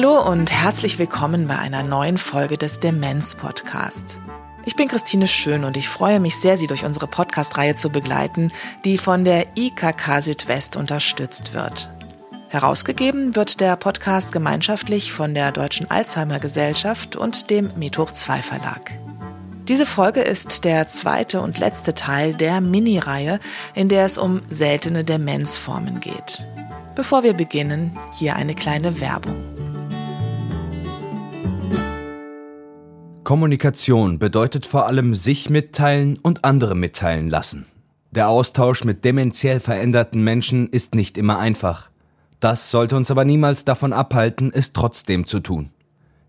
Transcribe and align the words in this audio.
Hallo 0.00 0.30
und 0.30 0.52
herzlich 0.52 1.00
willkommen 1.00 1.48
bei 1.48 1.58
einer 1.58 1.82
neuen 1.82 2.18
Folge 2.18 2.56
des 2.56 2.78
Demenz 2.78 3.34
Podcast. 3.34 4.14
Ich 4.64 4.76
bin 4.76 4.86
Christine 4.86 5.26
Schön 5.26 5.64
und 5.64 5.76
ich 5.76 5.88
freue 5.88 6.20
mich 6.20 6.36
sehr, 6.36 6.56
Sie 6.56 6.68
durch 6.68 6.84
unsere 6.84 7.08
Podcast-Reihe 7.08 7.74
zu 7.74 7.90
begleiten, 7.90 8.52
die 8.84 8.96
von 8.96 9.24
der 9.24 9.48
IKK 9.56 10.22
Südwest 10.22 10.76
unterstützt 10.76 11.52
wird. 11.52 11.90
Herausgegeben 12.48 13.34
wird 13.34 13.58
der 13.58 13.74
Podcast 13.74 14.30
gemeinschaftlich 14.30 15.10
von 15.10 15.34
der 15.34 15.50
Deutschen 15.50 15.90
Alzheimer 15.90 16.38
Gesellschaft 16.38 17.16
und 17.16 17.50
dem 17.50 17.72
Methoch 17.74 18.12
2 18.12 18.40
Verlag. 18.40 18.92
Diese 19.66 19.84
Folge 19.84 20.20
ist 20.20 20.64
der 20.64 20.86
zweite 20.86 21.40
und 21.40 21.58
letzte 21.58 21.94
Teil 21.94 22.34
der 22.34 22.60
Mini-Reihe, 22.60 23.40
in 23.74 23.88
der 23.88 24.06
es 24.06 24.16
um 24.16 24.42
seltene 24.48 25.02
Demenzformen 25.02 25.98
geht. 25.98 26.46
Bevor 26.94 27.24
wir 27.24 27.32
beginnen, 27.32 27.98
hier 28.12 28.36
eine 28.36 28.54
kleine 28.54 29.00
Werbung. 29.00 29.57
Kommunikation 33.28 34.18
bedeutet 34.18 34.64
vor 34.64 34.86
allem 34.86 35.14
sich 35.14 35.50
mitteilen 35.50 36.18
und 36.22 36.46
andere 36.46 36.74
mitteilen 36.74 37.28
lassen. 37.28 37.66
Der 38.10 38.30
Austausch 38.30 38.84
mit 38.84 39.04
dementiell 39.04 39.60
veränderten 39.60 40.24
Menschen 40.24 40.66
ist 40.70 40.94
nicht 40.94 41.18
immer 41.18 41.38
einfach. 41.38 41.90
Das 42.40 42.70
sollte 42.70 42.96
uns 42.96 43.10
aber 43.10 43.26
niemals 43.26 43.66
davon 43.66 43.92
abhalten, 43.92 44.50
es 44.50 44.72
trotzdem 44.72 45.26
zu 45.26 45.40
tun. 45.40 45.68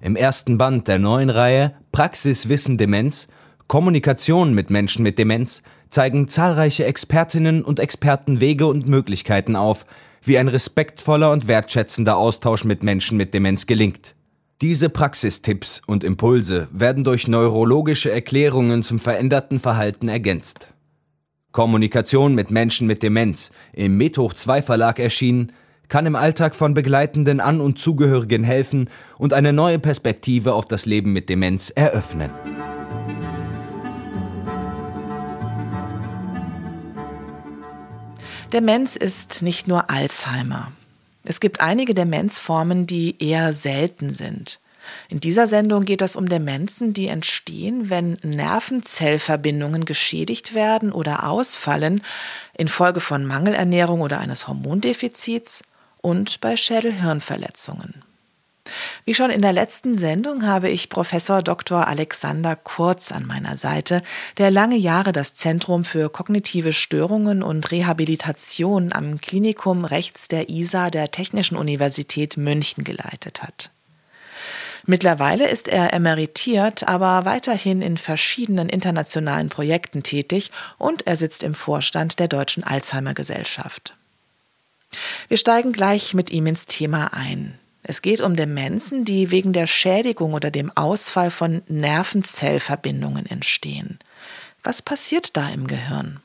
Im 0.02 0.18
ersten 0.18 0.58
Band 0.58 0.90
der 0.90 1.00
neuen 1.00 1.30
Reihe 1.30 1.74
Praxis 1.94 2.50
Wissen 2.50 2.78
Demenz 2.78 3.30
Kommunikation 3.68 4.54
mit 4.54 4.70
Menschen 4.70 5.02
mit 5.02 5.18
Demenz 5.18 5.64
zeigen 5.90 6.28
zahlreiche 6.28 6.84
Expertinnen 6.84 7.64
und 7.64 7.80
Experten 7.80 8.42
Wege 8.42 8.68
und 8.68 8.90
Möglichkeiten 8.90 9.56
auf, 9.56 9.86
wie 10.22 10.38
ein 10.38 10.50
respektvoller 10.50 11.32
und 11.32 11.48
wertschätzender 11.48 12.18
Austausch 12.18 12.66
mit 12.66 12.84
Menschen 12.84 13.16
mit 13.16 13.34
Demenz 13.34 13.68
gelingt. 13.68 14.16
Diese 14.62 14.90
Praxistipps 14.90 15.82
und 15.88 16.04
Impulse 16.04 16.68
werden 16.74 17.06
durch 17.06 17.30
neurologische 17.30 18.12
Erklärungen 18.12 18.84
zum 18.84 19.00
veränderten 19.00 19.62
Verhalten 19.62 20.10
ergänzt. 20.10 20.68
Kommunikation 21.54 22.36
mit 22.36 22.52
Menschen 22.52 22.86
mit 22.86 23.02
Demenz, 23.02 23.52
im 23.72 23.96
Methoch 23.96 24.34
2 24.34 24.62
Verlag 24.62 25.00
erschienen, 25.00 25.54
kann 25.88 26.06
im 26.06 26.18
Alltag 26.18 26.56
von 26.56 26.74
begleitenden 26.74 27.40
An- 27.40 27.62
und 27.62 27.80
Zugehörigen 27.80 28.44
helfen 28.44 28.90
und 29.18 29.32
eine 29.32 29.54
neue 29.54 29.80
Perspektive 29.80 30.54
auf 30.54 30.68
das 30.68 30.86
Leben 30.86 31.14
mit 31.14 31.30
Demenz 31.30 31.70
eröffnen. 31.70 32.30
Demenz 38.52 38.98
ist 38.98 39.42
nicht 39.42 39.70
nur 39.70 39.90
Alzheimer. 39.90 40.74
Es 41.30 41.40
gibt 41.40 41.62
einige 41.62 41.94
Demenzformen, 41.94 42.88
die 42.88 43.24
eher 43.24 43.54
selten 43.54 44.10
sind. 44.10 44.60
In 45.12 45.20
dieser 45.20 45.46
Sendung 45.46 45.86
geht 45.86 46.02
es 46.02 46.16
um 46.16 46.28
Demenzen, 46.28 46.92
die 46.92 47.06
entstehen, 47.06 47.92
wenn 47.92 48.18
Nervenzellverbindungen 48.24 49.86
geschädigt 49.86 50.56
werden 50.56 50.92
oder 50.92 51.30
ausfallen 51.30 52.02
infolge 52.58 53.00
von 53.00 53.28
Mangelernährung 53.28 54.02
oder 54.02 54.18
eines 54.18 54.48
Hormondefizits 54.48 55.62
und 56.02 56.42
bei 56.42 56.58
Schädelhirnverletzungen. 56.58 58.04
Wie 59.06 59.16
schon 59.16 59.32
in 59.32 59.42
der 59.42 59.54
letzten 59.54 59.96
Sendung 59.96 60.46
habe 60.46 60.70
ich 60.70 60.90
Professor 60.90 61.42
Dr. 61.42 61.88
Alexander 61.88 62.56
Kurz 62.56 63.12
an 63.12 63.26
meiner 63.26 63.58
Seite, 63.58 64.04
der 64.38 64.52
lange 64.52 64.76
Jahre 64.76 65.12
das 65.12 65.34
Zentrum 65.34 65.86
für 65.86 66.10
kognitive 66.10 66.74
Störungen 66.74 67.42
und 67.42 67.72
Rehabilitation 67.72 68.94
am 68.94 69.20
Klinikum 69.20 69.86
rechts 69.86 70.28
der 70.28 70.50
ISA 70.50 70.90
der 70.90 71.12
Technischen 71.12 71.58
Universität 71.58 72.38
München 72.38 72.84
geleitet 72.84 73.42
hat. 73.42 73.72
Mittlerweile 74.86 75.48
ist 75.48 75.68
er 75.68 75.94
emeritiert, 75.94 76.88
aber 76.88 77.26
weiterhin 77.26 77.82
in 77.82 77.98
verschiedenen 77.98 78.70
internationalen 78.70 79.50
Projekten 79.50 80.04
tätig 80.04 80.52
und 80.78 81.06
er 81.06 81.16
sitzt 81.16 81.44
im 81.44 81.54
Vorstand 81.54 82.20
der 82.20 82.28
Deutschen 82.28 82.64
Alzheimer 82.64 83.14
Gesellschaft. 83.14 83.96
Wir 85.28 85.38
steigen 85.38 85.74
gleich 85.74 86.14
mit 86.14 86.32
ihm 86.32 86.48
ins 86.48 86.66
Thema 86.66 87.14
ein. 87.14 87.60
Es 87.84 88.02
geht 88.02 88.22
um 88.22 88.36
Demenzen, 88.36 89.06
die 89.06 89.32
wegen 89.32 89.54
der 89.54 89.68
Schädigung 89.68 90.34
oder 90.34 90.52
dem 90.52 90.76
Ausfall 90.76 91.32
von 91.32 91.62
Nervenzellverbindungen 91.68 93.26
entstehen. 93.26 94.00
Was 94.64 94.82
passiert 94.82 95.38
da 95.38 95.50
im 95.50 95.68
Gehirn? 95.68 96.20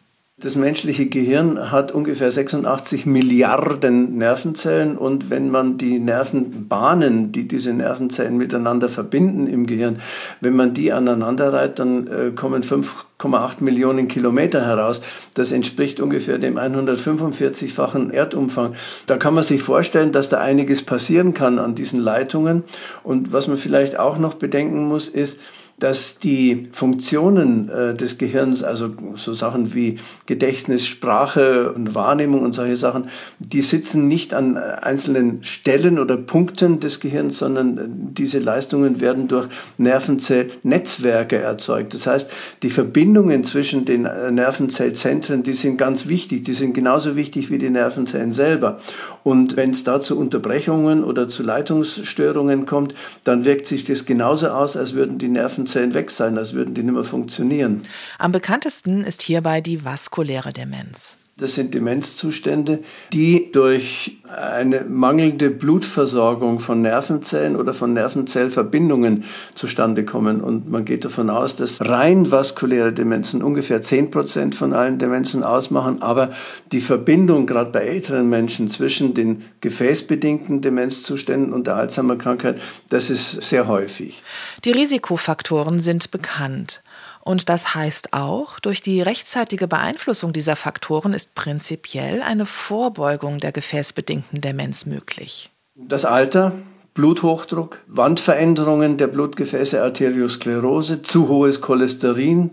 Das 0.44 0.56
menschliche 0.56 1.06
Gehirn 1.06 1.72
hat 1.72 1.90
ungefähr 1.90 2.30
86 2.30 3.06
Milliarden 3.06 4.18
Nervenzellen 4.18 4.98
und 4.98 5.30
wenn 5.30 5.50
man 5.50 5.78
die 5.78 5.98
Nervenbahnen, 5.98 7.32
die 7.32 7.48
diese 7.48 7.72
Nervenzellen 7.72 8.36
miteinander 8.36 8.90
verbinden 8.90 9.46
im 9.46 9.66
Gehirn, 9.66 10.00
wenn 10.42 10.54
man 10.54 10.74
die 10.74 10.92
aneinander 10.92 11.50
reiht, 11.54 11.78
dann 11.78 12.08
äh, 12.08 12.30
kommen 12.32 12.62
5,8 12.62 13.64
Millionen 13.64 14.06
Kilometer 14.06 14.66
heraus. 14.66 15.00
Das 15.32 15.50
entspricht 15.50 15.98
ungefähr 15.98 16.36
dem 16.36 16.58
145-fachen 16.58 18.10
Erdumfang. 18.10 18.74
Da 19.06 19.16
kann 19.16 19.32
man 19.32 19.44
sich 19.44 19.62
vorstellen, 19.62 20.12
dass 20.12 20.28
da 20.28 20.42
einiges 20.42 20.82
passieren 20.82 21.32
kann 21.32 21.58
an 21.58 21.74
diesen 21.74 22.00
Leitungen. 22.00 22.64
Und 23.02 23.32
was 23.32 23.48
man 23.48 23.56
vielleicht 23.56 23.98
auch 23.98 24.18
noch 24.18 24.34
bedenken 24.34 24.84
muss, 24.88 25.08
ist, 25.08 25.40
dass 25.78 26.18
die 26.18 26.68
Funktionen 26.72 27.68
äh, 27.68 27.94
des 27.94 28.18
Gehirns, 28.18 28.62
also 28.62 28.90
so 29.16 29.34
Sachen 29.34 29.74
wie 29.74 29.98
Gedächtnis, 30.26 30.86
Sprache 30.86 31.72
und 31.72 31.94
Wahrnehmung 31.94 32.42
und 32.42 32.52
solche 32.52 32.76
Sachen, 32.76 33.08
die 33.40 33.60
sitzen 33.60 34.06
nicht 34.06 34.34
an 34.34 34.56
äh, 34.56 34.60
einzelnen 34.60 35.42
Stellen 35.42 35.98
oder 35.98 36.16
Punkten 36.16 36.78
des 36.78 37.00
Gehirns, 37.00 37.38
sondern 37.38 37.78
äh, 37.78 37.82
diese 37.88 38.38
Leistungen 38.38 39.00
werden 39.00 39.26
durch 39.26 39.48
Nervenzellnetzwerke 39.76 41.38
erzeugt. 41.38 41.94
Das 41.94 42.06
heißt, 42.06 42.30
die 42.62 42.70
Verbindungen 42.70 43.42
zwischen 43.42 43.84
den 43.84 44.06
äh, 44.06 44.30
Nervenzellzentren, 44.30 45.42
die 45.42 45.52
sind 45.52 45.76
ganz 45.76 46.06
wichtig, 46.06 46.44
die 46.44 46.54
sind 46.54 46.74
genauso 46.74 47.16
wichtig 47.16 47.50
wie 47.50 47.58
die 47.58 47.70
Nervenzellen 47.70 48.32
selber. 48.32 48.78
Und 49.24 49.56
wenn 49.56 49.70
es 49.70 49.82
da 49.82 50.00
zu 50.00 50.16
Unterbrechungen 50.18 51.02
oder 51.02 51.28
zu 51.28 51.42
Leitungsstörungen 51.42 52.64
kommt, 52.64 52.94
dann 53.24 53.44
wirkt 53.44 53.66
sich 53.66 53.84
das 53.84 54.06
genauso 54.06 54.48
aus, 54.48 54.76
als 54.76 54.94
würden 54.94 55.18
die 55.18 55.28
Nerven 55.28 55.63
Nervenzellen 55.64 55.94
weg 55.94 56.10
sein, 56.10 56.36
als 56.38 56.52
würden 56.52 56.74
die 56.74 56.82
nicht 56.82 56.94
mehr 56.94 57.04
funktionieren. 57.04 57.82
Am 58.18 58.32
bekanntesten 58.32 59.02
ist 59.02 59.22
hierbei 59.22 59.60
die 59.60 59.84
vaskuläre 59.84 60.52
Demenz. 60.52 61.16
Das 61.36 61.56
sind 61.56 61.74
Demenzzustände, 61.74 62.84
die 63.12 63.50
durch 63.50 64.18
eine 64.28 64.82
mangelnde 64.82 65.50
Blutversorgung 65.50 66.60
von 66.60 66.80
Nervenzellen 66.80 67.56
oder 67.56 67.74
von 67.74 67.92
Nervenzellverbindungen 67.92 69.24
zustande 69.56 70.04
kommen. 70.04 70.40
Und 70.40 70.70
man 70.70 70.84
geht 70.84 71.04
davon 71.04 71.30
aus, 71.30 71.56
dass 71.56 71.80
rein 71.80 72.30
vaskuläre 72.30 72.92
Demenzen 72.92 73.42
ungefähr 73.42 73.82
10 73.82 74.12
Prozent 74.12 74.54
von 74.54 74.72
allen 74.72 74.98
Demenzen 74.98 75.42
ausmachen. 75.42 76.02
Aber 76.02 76.30
die 76.70 76.80
Verbindung 76.80 77.46
gerade 77.46 77.72
bei 77.72 77.80
älteren 77.80 78.28
Menschen 78.28 78.70
zwischen 78.70 79.12
den 79.14 79.42
gefäßbedingten 79.60 80.60
Demenzzuständen 80.60 81.52
und 81.52 81.66
der 81.66 81.74
Alzheimer-Krankheit, 81.74 82.60
das 82.90 83.10
ist 83.10 83.42
sehr 83.42 83.66
häufig. 83.66 84.22
Die 84.64 84.70
Risikofaktoren 84.70 85.80
sind 85.80 86.12
bekannt. 86.12 86.84
Und 87.24 87.48
das 87.48 87.74
heißt 87.74 88.12
auch, 88.12 88.60
durch 88.60 88.82
die 88.82 89.00
rechtzeitige 89.00 89.66
Beeinflussung 89.66 90.34
dieser 90.34 90.56
Faktoren 90.56 91.14
ist 91.14 91.34
prinzipiell 91.34 92.22
eine 92.22 92.44
Vorbeugung 92.44 93.40
der 93.40 93.50
gefäßbedingten 93.50 94.42
Demenz 94.42 94.84
möglich. 94.84 95.50
Das 95.74 96.04
Alter, 96.04 96.52
Bluthochdruck, 96.94 97.80
Wandveränderungen 97.88 98.98
der 98.98 99.08
Blutgefäße, 99.08 99.82
Arteriosklerose, 99.82 101.02
zu 101.02 101.26
hohes 101.26 101.60
Cholesterin, 101.60 102.50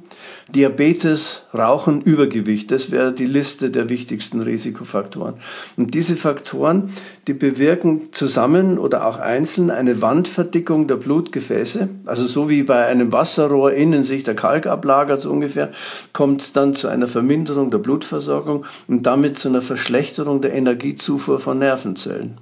Diabetes, 0.48 1.44
Rauchen, 1.54 2.02
Übergewicht. 2.02 2.72
Das 2.72 2.90
wäre 2.90 3.14
die 3.14 3.28
Liste 3.28 3.70
der 3.70 3.88
wichtigsten 3.90 4.42
Risikofaktoren. 4.42 5.36
Und 5.78 5.94
diese 5.94 6.16
Faktoren, 6.16 6.90
die 7.28 7.36
bewirken 7.36 8.14
zusammen 8.14 8.80
oder 8.80 9.06
auch 9.06 9.20
einzeln 9.20 9.70
eine 9.70 10.02
Wandverdickung 10.02 10.88
der 10.88 10.96
Blutgefäße. 10.96 11.90
Also 12.08 12.26
so 12.26 12.50
wie 12.50 12.64
bei 12.64 12.88
einem 12.88 13.12
Wasserrohr 13.12 13.74
innen 13.74 14.04
sich 14.04 14.24
der 14.24 14.36
Kalk 14.36 14.66
ablagert, 14.66 15.22
so 15.22 15.30
ungefähr, 15.30 15.70
kommt 16.14 16.42
es 16.42 16.52
dann 16.52 16.74
zu 16.74 16.88
einer 16.88 17.06
Verminderung 17.06 17.70
der 17.70 17.78
Blutversorgung 17.78 18.66
und 18.88 19.04
damit 19.04 19.38
zu 19.38 19.50
einer 19.50 19.62
Verschlechterung 19.62 20.42
der 20.42 20.54
Energiezufuhr 20.54 21.40
von 21.40 21.60
Nervenzellen. 21.60 22.40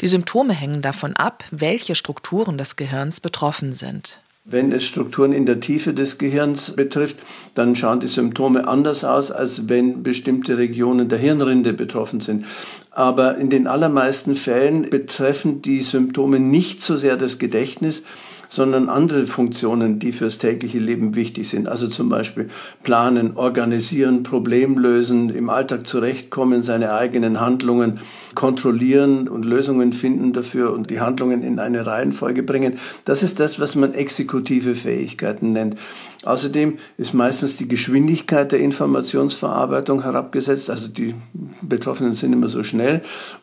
Die 0.00 0.08
Symptome 0.08 0.52
hängen 0.52 0.82
davon 0.82 1.14
ab, 1.14 1.44
welche 1.50 1.94
Strukturen 1.94 2.58
des 2.58 2.76
Gehirns 2.76 3.20
betroffen 3.20 3.72
sind. 3.72 4.20
Wenn 4.44 4.72
es 4.72 4.84
Strukturen 4.84 5.32
in 5.32 5.46
der 5.46 5.60
Tiefe 5.60 5.94
des 5.94 6.18
Gehirns 6.18 6.72
betrifft, 6.72 7.18
dann 7.54 7.76
schauen 7.76 8.00
die 8.00 8.08
Symptome 8.08 8.66
anders 8.66 9.04
aus, 9.04 9.30
als 9.30 9.68
wenn 9.68 10.02
bestimmte 10.02 10.58
Regionen 10.58 11.08
der 11.08 11.18
Hirnrinde 11.20 11.72
betroffen 11.72 12.20
sind. 12.20 12.44
Aber 12.94 13.38
in 13.38 13.48
den 13.48 13.66
allermeisten 13.66 14.36
Fällen 14.36 14.82
betreffen 14.90 15.62
die 15.62 15.80
Symptome 15.80 16.38
nicht 16.38 16.82
so 16.82 16.96
sehr 16.96 17.16
das 17.16 17.38
Gedächtnis, 17.38 18.04
sondern 18.50 18.90
andere 18.90 19.24
Funktionen, 19.24 19.98
die 19.98 20.12
fürs 20.12 20.36
tägliche 20.36 20.78
Leben 20.78 21.14
wichtig 21.14 21.48
sind. 21.48 21.68
Also 21.68 21.88
zum 21.88 22.10
Beispiel 22.10 22.50
planen, 22.82 23.38
organisieren, 23.38 24.24
Problem 24.24 24.76
lösen, 24.76 25.30
im 25.30 25.48
Alltag 25.48 25.86
zurechtkommen, 25.86 26.62
seine 26.62 26.92
eigenen 26.92 27.40
Handlungen 27.40 28.00
kontrollieren 28.34 29.26
und 29.26 29.46
Lösungen 29.46 29.94
finden 29.94 30.34
dafür 30.34 30.74
und 30.74 30.90
die 30.90 31.00
Handlungen 31.00 31.42
in 31.42 31.58
eine 31.58 31.86
Reihenfolge 31.86 32.42
bringen. 32.42 32.74
Das 33.06 33.22
ist 33.22 33.40
das, 33.40 33.58
was 33.58 33.74
man 33.74 33.94
exekutive 33.94 34.74
Fähigkeiten 34.74 35.52
nennt. 35.52 35.76
Außerdem 36.24 36.76
ist 36.98 37.14
meistens 37.14 37.56
die 37.56 37.68
Geschwindigkeit 37.68 38.52
der 38.52 38.58
Informationsverarbeitung 38.58 40.02
herabgesetzt, 40.02 40.68
also 40.68 40.88
die 40.88 41.14
Betroffenen 41.62 42.12
sind 42.12 42.34
immer 42.34 42.48
so 42.48 42.62
schnell 42.62 42.81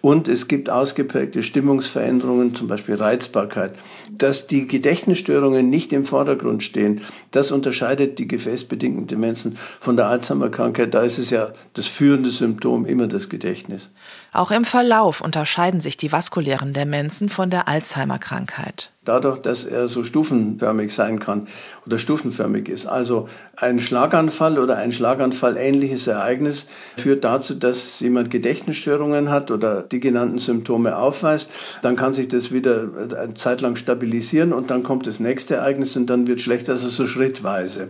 und 0.02 0.28
es 0.28 0.48
gibt 0.48 0.70
ausgeprägte 0.70 1.44
Stimmungsveränderungen, 1.44 2.56
zum 2.56 2.68
Beispiel 2.68 2.96
Reizbarkeit. 2.96 3.74
Dass 4.12 4.48
die 4.48 4.68
Gedächtnisstörungen 4.68 5.70
nicht 5.70 5.94
im 5.94 6.06
Vordergrund 6.06 6.64
stehen, 6.64 7.02
das 7.32 7.52
unterscheidet 7.52 8.20
die 8.20 8.28
gefäßbedingten 8.28 9.08
Demenzen 9.08 9.58
von 9.80 9.96
der 9.96 10.08
Alzheimer-Krankheit. 10.08 10.94
Da 10.94 11.02
ist 11.02 11.18
es 11.18 11.30
ja 11.30 11.50
das 11.74 11.88
führende 11.88 12.30
Symptom 12.30 12.86
immer 12.86 13.08
das 13.08 13.30
Gedächtnis. 13.30 13.92
Auch 14.32 14.52
im 14.52 14.66
Verlauf 14.66 15.22
unterscheiden 15.22 15.82
sich 15.82 15.98
die 15.98 16.12
vaskulären 16.12 16.74
Demenzen 16.74 17.30
von 17.30 17.50
der 17.50 17.68
Alzheimer-Krankheit. 17.68 18.92
Dadurch, 19.06 19.38
dass 19.38 19.64
er 19.64 19.88
so 19.88 20.04
stufenförmig 20.04 20.94
sein 20.94 21.22
kann 21.22 21.48
oder 21.86 21.98
stufenförmig 21.98 22.68
ist. 22.68 22.86
Also 22.86 23.30
ein 23.56 23.80
Schlaganfall 23.80 24.60
oder 24.60 24.76
ein 24.76 24.92
Schlaganfall-ähnliches 24.92 26.08
Ereignis 26.08 26.68
führt 26.98 27.24
dazu, 27.24 27.56
dass 27.56 28.02
jemand 28.02 28.30
Gedächtnisstörungen 28.30 29.30
hat 29.30 29.52
oder 29.52 29.84
die 29.84 30.02
genannten 30.02 30.40
Symptome 30.40 30.98
aufweist. 30.98 31.50
Dann 31.82 31.96
kann 31.96 32.12
sich 32.12 32.28
das 32.28 32.52
wieder 32.52 32.90
eine 33.18 33.36
Zeit 33.36 33.62
lang 33.62 33.78
stabilisieren 33.78 34.52
und 34.52 34.70
dann 34.70 34.84
kommt 34.84 35.08
das 35.08 35.22
nächste 35.22 35.56
Ereignis 35.56 35.96
und 35.96 36.08
dann 36.08 36.28
wird 36.28 36.42
schlechter, 36.42 36.74
also 36.74 36.90
so 36.90 37.08
schrittweise. 37.08 37.88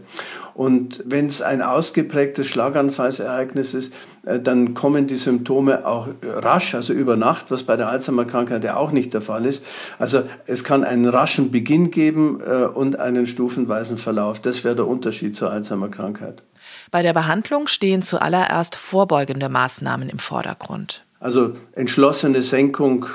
Und 0.54 1.04
wenn 1.06 1.28
es 1.28 1.42
ein 1.42 1.62
ausgeprägtes 1.62 2.48
Schlaganfallsereignis 2.48 3.74
ist, 3.74 3.94
äh, 4.26 4.40
dann 4.40 4.74
kommen 4.74 5.08
die 5.08 5.16
Symptome 5.16 5.86
auch 5.86 6.10
rasch, 6.22 6.76
also 6.76 6.94
über 6.94 7.16
Nacht, 7.16 7.50
was 7.50 7.64
bei 7.64 7.78
der 7.78 7.90
Alzheimer-Krankheit 7.90 8.64
ja 8.64 8.76
auch 8.76 8.92
nicht 8.92 9.14
der 9.14 9.22
Fall 9.22 9.46
ist. 9.46 9.64
Also 10.00 10.24
es 10.46 10.64
kann 10.64 10.84
einen 11.00 11.10
raschen 11.10 11.52
Beginn 11.52 11.92
geben 11.92 12.42
äh, 12.46 12.66
und 12.66 13.00
einen 13.00 13.26
stufenweisen 13.26 13.98
Verlauf. 13.98 14.40
Das 14.40 14.64
wäre 14.64 14.76
der 14.76 14.88
Unterschied 14.88 15.36
zur 15.36 15.52
Alzheimer-Krankheit. 15.52 16.44
Bei 16.92 17.02
der 17.02 17.14
Behandlung 17.14 17.68
stehen 17.68 18.02
zuallererst 18.02 18.76
vorbeugende 18.76 19.50
Maßnahmen 19.50 20.10
im 20.10 20.20
Vordergrund. 20.20 21.06
Also 21.20 21.54
entschlossene 21.74 22.42
Senkung 22.42 23.06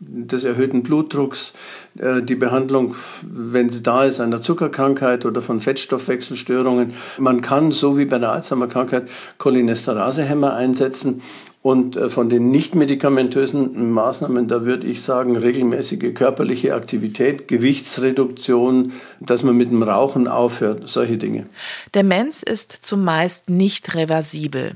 des 0.00 0.44
erhöhten 0.44 0.82
Blutdrucks, 0.82 1.54
äh, 1.98 2.22
die 2.22 2.34
Behandlung, 2.34 2.94
wenn 3.22 3.70
sie 3.70 3.82
da 3.82 4.04
ist, 4.04 4.20
einer 4.20 4.40
Zuckerkrankheit 4.40 5.24
oder 5.24 5.40
von 5.40 5.60
Fettstoffwechselstörungen. 5.60 6.94
Man 7.18 7.40
kann, 7.40 7.72
so 7.72 7.96
wie 7.96 8.04
bei 8.04 8.18
der 8.18 8.32
Alzheimer-Krankheit, 8.32 9.08
Cholinesterasehämmer 9.38 10.54
einsetzen. 10.54 11.22
Und 11.64 11.96
äh, 11.96 12.10
von 12.10 12.28
den 12.28 12.50
nicht 12.50 12.74
medikamentösen 12.74 13.90
Maßnahmen, 13.90 14.48
da 14.48 14.66
würde 14.66 14.86
ich 14.86 15.00
sagen, 15.00 15.34
regelmäßige 15.34 16.12
körperliche 16.12 16.74
Aktivität, 16.74 17.48
Gewichtsreduktion, 17.48 18.92
dass 19.18 19.42
man 19.42 19.56
mit 19.56 19.70
dem 19.70 19.82
Rauchen 19.82 20.28
aufhört, 20.28 20.82
solche 20.84 21.16
Dinge. 21.16 21.46
Demenz 21.94 22.42
ist 22.42 22.72
zumeist 22.82 23.48
nicht 23.48 23.94
reversibel. 23.94 24.72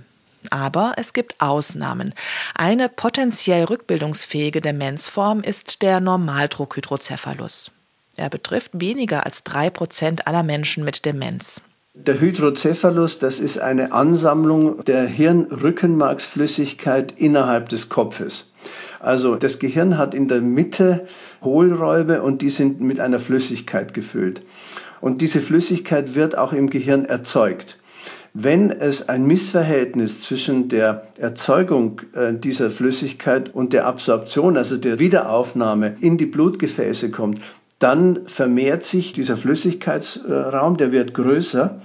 Aber 0.49 0.95
es 0.97 1.13
gibt 1.13 1.35
Ausnahmen. 1.43 2.15
Eine 2.55 2.89
potenziell 2.89 3.65
rückbildungsfähige 3.65 4.63
Demenzform 4.63 5.43
ist 5.43 5.83
der 5.83 6.01
Normaldruckhydrocephalus. 6.01 7.71
Er 8.17 8.31
betrifft 8.31 8.71
weniger 8.73 9.27
als 9.27 9.45
drei 9.45 9.69
Prozent 9.69 10.27
aller 10.27 10.43
Menschen 10.43 10.85
mit 10.85 11.05
Demenz. 11.05 11.61
Der 12.07 12.21
Hydrocephalus, 12.21 13.19
das 13.19 13.41
ist 13.41 13.59
eine 13.59 13.91
Ansammlung 13.91 14.85
der 14.85 15.05
Hirnrückenmarksflüssigkeit 15.05 17.15
innerhalb 17.17 17.69
des 17.71 17.89
Kopfes. 17.89 18.53
Also 19.01 19.35
das 19.35 19.59
Gehirn 19.59 19.99
hat 19.99 20.15
in 20.15 20.29
der 20.29 20.41
Mitte 20.41 21.09
Hohlräume 21.43 22.23
und 22.23 22.41
die 22.41 22.51
sind 22.51 22.81
mit 22.81 23.01
einer 23.01 23.19
Flüssigkeit 23.19 23.95
gefüllt. 23.95 24.43
Und 25.01 25.23
diese 25.23 25.41
Flüssigkeit 25.41 26.15
wird 26.15 26.39
auch 26.39 26.53
im 26.53 26.71
Gehirn 26.71 27.05
erzeugt. 27.05 27.79
Wenn 28.33 28.71
es 28.71 29.09
ein 29.09 29.27
Missverhältnis 29.27 30.21
zwischen 30.21 30.69
der 30.69 31.09
Erzeugung 31.17 32.01
äh, 32.13 32.35
dieser 32.35 32.71
Flüssigkeit 32.71 33.53
und 33.53 33.73
der 33.73 33.87
Absorption, 33.87 34.57
also 34.57 34.77
der 34.77 35.01
Wiederaufnahme 35.01 35.97
in 36.01 36.17
die 36.17 36.27
Blutgefäße 36.27 37.11
kommt, 37.11 37.41
dann 37.79 38.27
vermehrt 38.27 38.83
sich 38.85 39.13
dieser 39.13 39.37
Flüssigkeitsraum, 39.37 40.77
der 40.77 40.93
wird 40.93 41.15
größer 41.15 41.81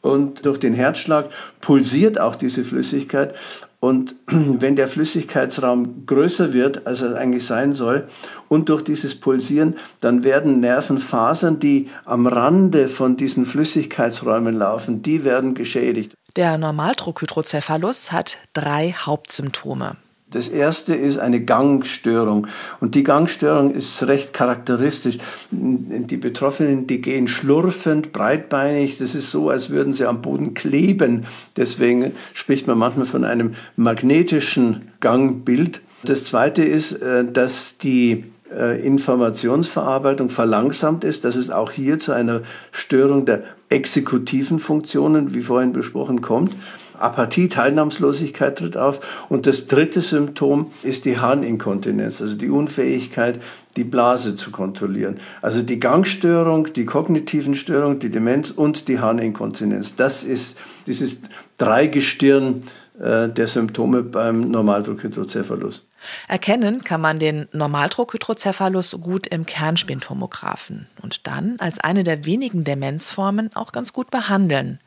und 0.00 0.46
durch 0.46 0.58
den 0.58 0.74
Herzschlag 0.74 1.30
pulsiert 1.60 2.20
auch 2.20 2.36
diese 2.36 2.64
Flüssigkeit 2.64 3.34
und 3.80 4.16
wenn 4.26 4.76
der 4.76 4.88
Flüssigkeitsraum 4.88 6.06
größer 6.06 6.52
wird, 6.52 6.86
als 6.86 7.02
er 7.02 7.16
eigentlich 7.16 7.46
sein 7.46 7.72
soll, 7.72 8.08
und 8.48 8.68
durch 8.68 8.82
dieses 8.82 9.14
Pulsieren, 9.14 9.76
dann 10.00 10.24
werden 10.24 10.60
Nervenfasern, 10.60 11.60
die 11.60 11.88
am 12.04 12.26
Rande 12.26 12.88
von 12.88 13.16
diesen 13.16 13.46
Flüssigkeitsräumen 13.46 14.54
laufen, 14.54 15.02
die 15.02 15.24
werden 15.24 15.54
geschädigt. 15.54 16.14
Der 16.36 16.58
Normaldruckhydrocephalus 16.58 18.12
hat 18.12 18.38
drei 18.52 18.92
Hauptsymptome. 18.92 19.96
Das 20.30 20.48
erste 20.48 20.94
ist 20.94 21.18
eine 21.18 21.40
Gangstörung. 21.40 22.46
Und 22.80 22.94
die 22.94 23.02
Gangstörung 23.02 23.70
ist 23.70 24.06
recht 24.08 24.34
charakteristisch. 24.34 25.16
Die 25.50 26.16
Betroffenen, 26.18 26.86
die 26.86 27.00
gehen 27.00 27.28
schlurfend, 27.28 28.12
breitbeinig. 28.12 28.98
Das 28.98 29.14
ist 29.14 29.30
so, 29.30 29.48
als 29.48 29.70
würden 29.70 29.94
sie 29.94 30.04
am 30.04 30.20
Boden 30.20 30.52
kleben. 30.52 31.24
Deswegen 31.56 32.12
spricht 32.34 32.66
man 32.66 32.76
manchmal 32.76 33.06
von 33.06 33.24
einem 33.24 33.54
magnetischen 33.76 34.92
Gangbild. 35.00 35.80
Das 36.04 36.24
zweite 36.24 36.62
ist, 36.62 36.92
äh, 36.92 37.24
dass 37.24 37.78
die 37.78 38.24
äh, 38.54 38.80
Informationsverarbeitung 38.86 40.30
verlangsamt 40.30 41.04
ist, 41.04 41.24
dass 41.24 41.36
es 41.36 41.50
auch 41.50 41.70
hier 41.70 41.98
zu 41.98 42.12
einer 42.12 42.42
Störung 42.70 43.24
der 43.24 43.44
exekutiven 43.68 44.58
Funktionen, 44.58 45.34
wie 45.34 45.40
vorhin 45.40 45.72
besprochen, 45.72 46.22
kommt. 46.22 46.52
Apathie, 46.98 47.48
Teilnahmslosigkeit 47.48 48.58
tritt 48.58 48.76
auf. 48.76 49.26
Und 49.28 49.46
das 49.46 49.66
dritte 49.66 50.00
Symptom 50.00 50.70
ist 50.82 51.04
die 51.04 51.18
Harninkontinenz, 51.18 52.20
also 52.20 52.36
die 52.36 52.50
Unfähigkeit, 52.50 53.40
die 53.76 53.84
Blase 53.84 54.36
zu 54.36 54.50
kontrollieren. 54.50 55.18
Also 55.40 55.62
die 55.62 55.80
Gangstörung, 55.80 56.72
die 56.72 56.84
kognitiven 56.84 57.54
Störungen, 57.54 57.98
die 57.98 58.10
Demenz 58.10 58.50
und 58.50 58.88
die 58.88 59.00
Harninkontinenz. 59.00 59.96
Das 59.96 60.24
ist 60.24 60.58
dieses 60.86 61.20
Dreigestirn 61.58 62.60
äh, 63.00 63.28
der 63.28 63.46
Symptome 63.46 64.02
beim 64.02 64.40
Normaldruckhydrocephalus. 64.40 65.87
Erkennen 66.28 66.84
kann 66.84 67.00
man 67.00 67.18
den 67.18 67.48
Normaldruckhydrocephalus 67.52 68.98
gut 69.00 69.26
im 69.26 69.46
Kernspintomographen 69.46 70.86
und 71.02 71.26
dann 71.26 71.56
als 71.58 71.80
eine 71.80 72.04
der 72.04 72.24
wenigen 72.24 72.64
Demenzformen 72.64 73.50
auch 73.54 73.72
ganz 73.72 73.92
gut 73.92 74.10
behandeln. 74.10 74.78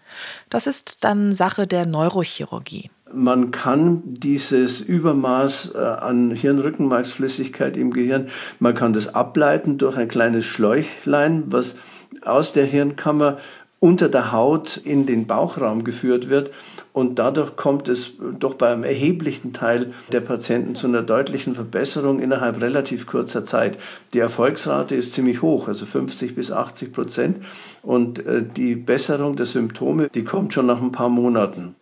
Das 0.49 0.67
ist 0.67 1.03
dann 1.03 1.33
Sache 1.33 1.67
der 1.67 1.85
Neurochirurgie. 1.85 2.89
Man 3.13 3.51
kann 3.51 4.01
dieses 4.05 4.79
Übermaß 4.79 5.73
äh, 5.75 5.79
an 5.79 6.31
Hirnrückenmarksflüssigkeit 6.31 7.75
im 7.75 7.91
Gehirn, 7.91 8.29
man 8.59 8.73
kann 8.73 8.93
das 8.93 9.13
ableiten 9.13 9.77
durch 9.77 9.97
ein 9.97 10.07
kleines 10.07 10.45
Schläuchlein, 10.45 11.43
was 11.47 11.75
aus 12.21 12.53
der 12.53 12.65
Hirnkammer 12.65 13.37
unter 13.81 14.09
der 14.09 14.31
Haut 14.31 14.77
in 14.77 15.07
den 15.07 15.25
Bauchraum 15.25 15.83
geführt 15.83 16.29
wird. 16.29 16.51
Und 16.93 17.17
dadurch 17.17 17.55
kommt 17.55 17.89
es 17.89 18.13
doch 18.39 18.53
bei 18.53 18.71
einem 18.71 18.83
erheblichen 18.83 19.53
Teil 19.53 19.91
der 20.11 20.21
Patienten 20.21 20.75
zu 20.75 20.85
einer 20.85 21.01
deutlichen 21.01 21.55
Verbesserung 21.55 22.19
innerhalb 22.19 22.61
relativ 22.61 23.07
kurzer 23.07 23.43
Zeit. 23.43 23.79
Die 24.13 24.19
Erfolgsrate 24.19 24.93
ist 24.93 25.13
ziemlich 25.13 25.41
hoch, 25.41 25.67
also 25.67 25.87
50 25.87 26.35
bis 26.35 26.51
80 26.51 26.93
Prozent. 26.93 27.37
Und 27.81 28.23
äh, 28.25 28.43
die 28.43 28.75
Besserung 28.75 29.35
der 29.35 29.47
Symptome, 29.47 30.09
die 30.13 30.23
kommt 30.23 30.53
schon 30.53 30.67
nach 30.67 30.81
ein 30.81 30.91
paar 30.91 31.09
Monaten. 31.09 31.75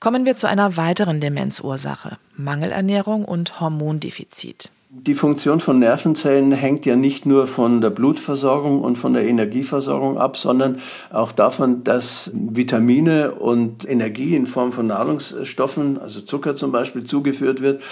Kommen 0.00 0.26
wir 0.26 0.34
zu 0.34 0.48
einer 0.48 0.76
weiteren 0.76 1.20
Demenzursache, 1.20 2.18
Mangelernährung 2.36 3.24
und 3.24 3.58
Hormondefizit. 3.58 4.70
Die 4.90 5.14
Funktion 5.14 5.60
von 5.60 5.78
Nervenzellen 5.80 6.50
hängt 6.50 6.86
ja 6.86 6.96
nicht 6.96 7.26
nur 7.26 7.46
von 7.46 7.82
der 7.82 7.90
Blutversorgung 7.90 8.80
und 8.80 8.96
von 8.96 9.12
der 9.12 9.26
Energieversorgung 9.26 10.16
ab, 10.16 10.38
sondern 10.38 10.80
auch 11.10 11.30
davon, 11.30 11.84
dass 11.84 12.30
Vitamine 12.32 13.32
und 13.32 13.86
Energie 13.86 14.34
in 14.34 14.46
Form 14.46 14.72
von 14.72 14.86
Nahrungsstoffen, 14.86 15.98
also 15.98 16.22
Zucker 16.22 16.54
zum 16.54 16.72
Beispiel, 16.72 17.04
zugeführt 17.04 17.60
wird. 17.60 17.82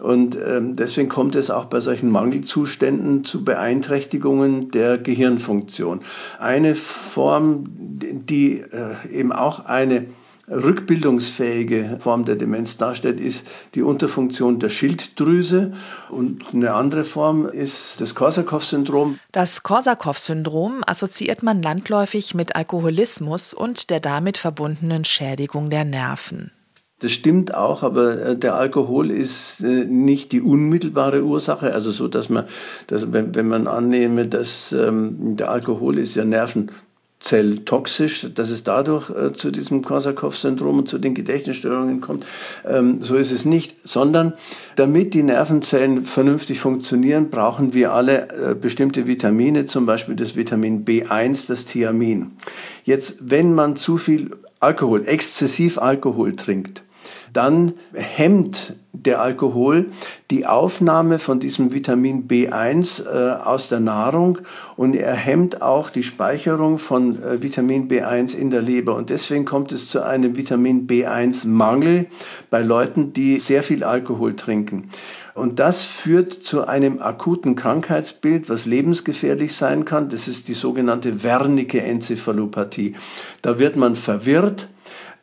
Und 0.00 0.36
ähm, 0.36 0.76
deswegen 0.76 1.08
kommt 1.08 1.34
es 1.34 1.50
auch 1.50 1.64
bei 1.64 1.80
solchen 1.80 2.08
Mangelzuständen 2.08 3.24
zu 3.24 3.42
Beeinträchtigungen 3.42 4.70
der 4.70 4.98
Gehirnfunktion. 4.98 6.02
Eine 6.38 6.76
Form, 6.76 7.64
die 7.74 8.60
äh, 8.60 8.94
eben 9.10 9.32
auch 9.32 9.64
eine 9.64 10.06
rückbildungsfähige 10.48 11.98
Form 12.00 12.24
der 12.24 12.36
Demenz 12.36 12.76
darstellt, 12.76 13.20
ist 13.20 13.46
die 13.74 13.82
Unterfunktion 13.82 14.58
der 14.58 14.68
Schilddrüse. 14.68 15.72
Und 16.10 16.42
eine 16.52 16.74
andere 16.74 17.04
Form 17.04 17.46
ist 17.46 18.00
das 18.00 18.14
Korsakow-Syndrom. 18.14 19.18
Das 19.32 19.62
Korsakow-Syndrom 19.62 20.82
assoziiert 20.86 21.42
man 21.42 21.62
landläufig 21.62 22.34
mit 22.34 22.56
Alkoholismus 22.56 23.54
und 23.54 23.90
der 23.90 24.00
damit 24.00 24.38
verbundenen 24.38 25.04
Schädigung 25.04 25.70
der 25.70 25.84
Nerven. 25.84 26.50
Das 27.00 27.12
stimmt 27.12 27.52
auch, 27.52 27.82
aber 27.82 28.18
äh, 28.18 28.36
der 28.36 28.54
Alkohol 28.54 29.10
ist 29.10 29.60
äh, 29.60 29.84
nicht 29.84 30.32
die 30.32 30.40
unmittelbare 30.40 31.22
Ursache. 31.22 31.74
Also 31.74 31.90
so, 31.90 32.08
dass 32.08 32.30
man, 32.30 32.44
dass, 32.86 33.12
wenn, 33.12 33.34
wenn 33.34 33.46
man 33.46 33.66
annehme, 33.66 34.26
dass 34.26 34.72
ähm, 34.72 35.36
der 35.36 35.50
Alkohol 35.50 35.98
ist 35.98 36.14
ja 36.14 36.24
Nerven 36.24 36.70
zelltoxisch, 37.24 38.26
dass 38.34 38.50
es 38.50 38.64
dadurch 38.64 39.08
äh, 39.10 39.32
zu 39.32 39.50
diesem 39.50 39.80
Korsakow-Syndrom 39.80 40.80
und 40.80 40.88
zu 40.88 40.98
den 40.98 41.14
Gedächtnisstörungen 41.14 42.02
kommt. 42.02 42.26
Ähm, 42.66 43.02
so 43.02 43.16
ist 43.16 43.32
es 43.32 43.46
nicht, 43.46 43.88
sondern 43.88 44.34
damit 44.76 45.14
die 45.14 45.22
Nervenzellen 45.22 46.04
vernünftig 46.04 46.60
funktionieren, 46.60 47.30
brauchen 47.30 47.72
wir 47.72 47.92
alle 47.92 48.28
äh, 48.28 48.54
bestimmte 48.54 49.06
Vitamine, 49.06 49.64
zum 49.64 49.86
Beispiel 49.86 50.16
das 50.16 50.36
Vitamin 50.36 50.84
B1, 50.84 51.48
das 51.48 51.64
Thiamin. 51.64 52.32
Jetzt, 52.84 53.30
wenn 53.30 53.54
man 53.54 53.76
zu 53.76 53.96
viel 53.96 54.30
Alkohol, 54.60 55.06
exzessiv 55.06 55.78
Alkohol 55.78 56.36
trinkt, 56.36 56.83
dann 57.36 57.74
hemmt 57.92 58.76
der 58.92 59.20
Alkohol 59.20 59.90
die 60.30 60.46
Aufnahme 60.46 61.18
von 61.18 61.40
diesem 61.40 61.74
Vitamin 61.74 62.26
B1 62.26 63.04
äh, 63.04 63.42
aus 63.42 63.68
der 63.68 63.80
Nahrung 63.80 64.38
und 64.76 64.94
er 64.94 65.14
hemmt 65.14 65.62
auch 65.62 65.90
die 65.90 66.02
Speicherung 66.02 66.78
von 66.78 67.22
äh, 67.22 67.42
Vitamin 67.42 67.88
B1 67.88 68.36
in 68.36 68.50
der 68.50 68.62
Leber. 68.62 68.94
Und 68.94 69.10
deswegen 69.10 69.44
kommt 69.44 69.72
es 69.72 69.88
zu 69.88 70.02
einem 70.02 70.36
Vitamin 70.36 70.86
B1-Mangel 70.86 72.06
bei 72.50 72.62
Leuten, 72.62 73.12
die 73.12 73.38
sehr 73.38 73.62
viel 73.62 73.84
Alkohol 73.84 74.36
trinken. 74.36 74.88
Und 75.34 75.58
das 75.58 75.84
führt 75.84 76.32
zu 76.32 76.66
einem 76.66 77.02
akuten 77.02 77.56
Krankheitsbild, 77.56 78.48
was 78.48 78.66
lebensgefährlich 78.66 79.54
sein 79.54 79.84
kann. 79.84 80.08
Das 80.08 80.28
ist 80.28 80.46
die 80.46 80.54
sogenannte 80.54 81.24
Wernicke-Enzephalopathie. 81.24 82.94
Da 83.42 83.58
wird 83.58 83.74
man 83.74 83.96
verwirrt, 83.96 84.68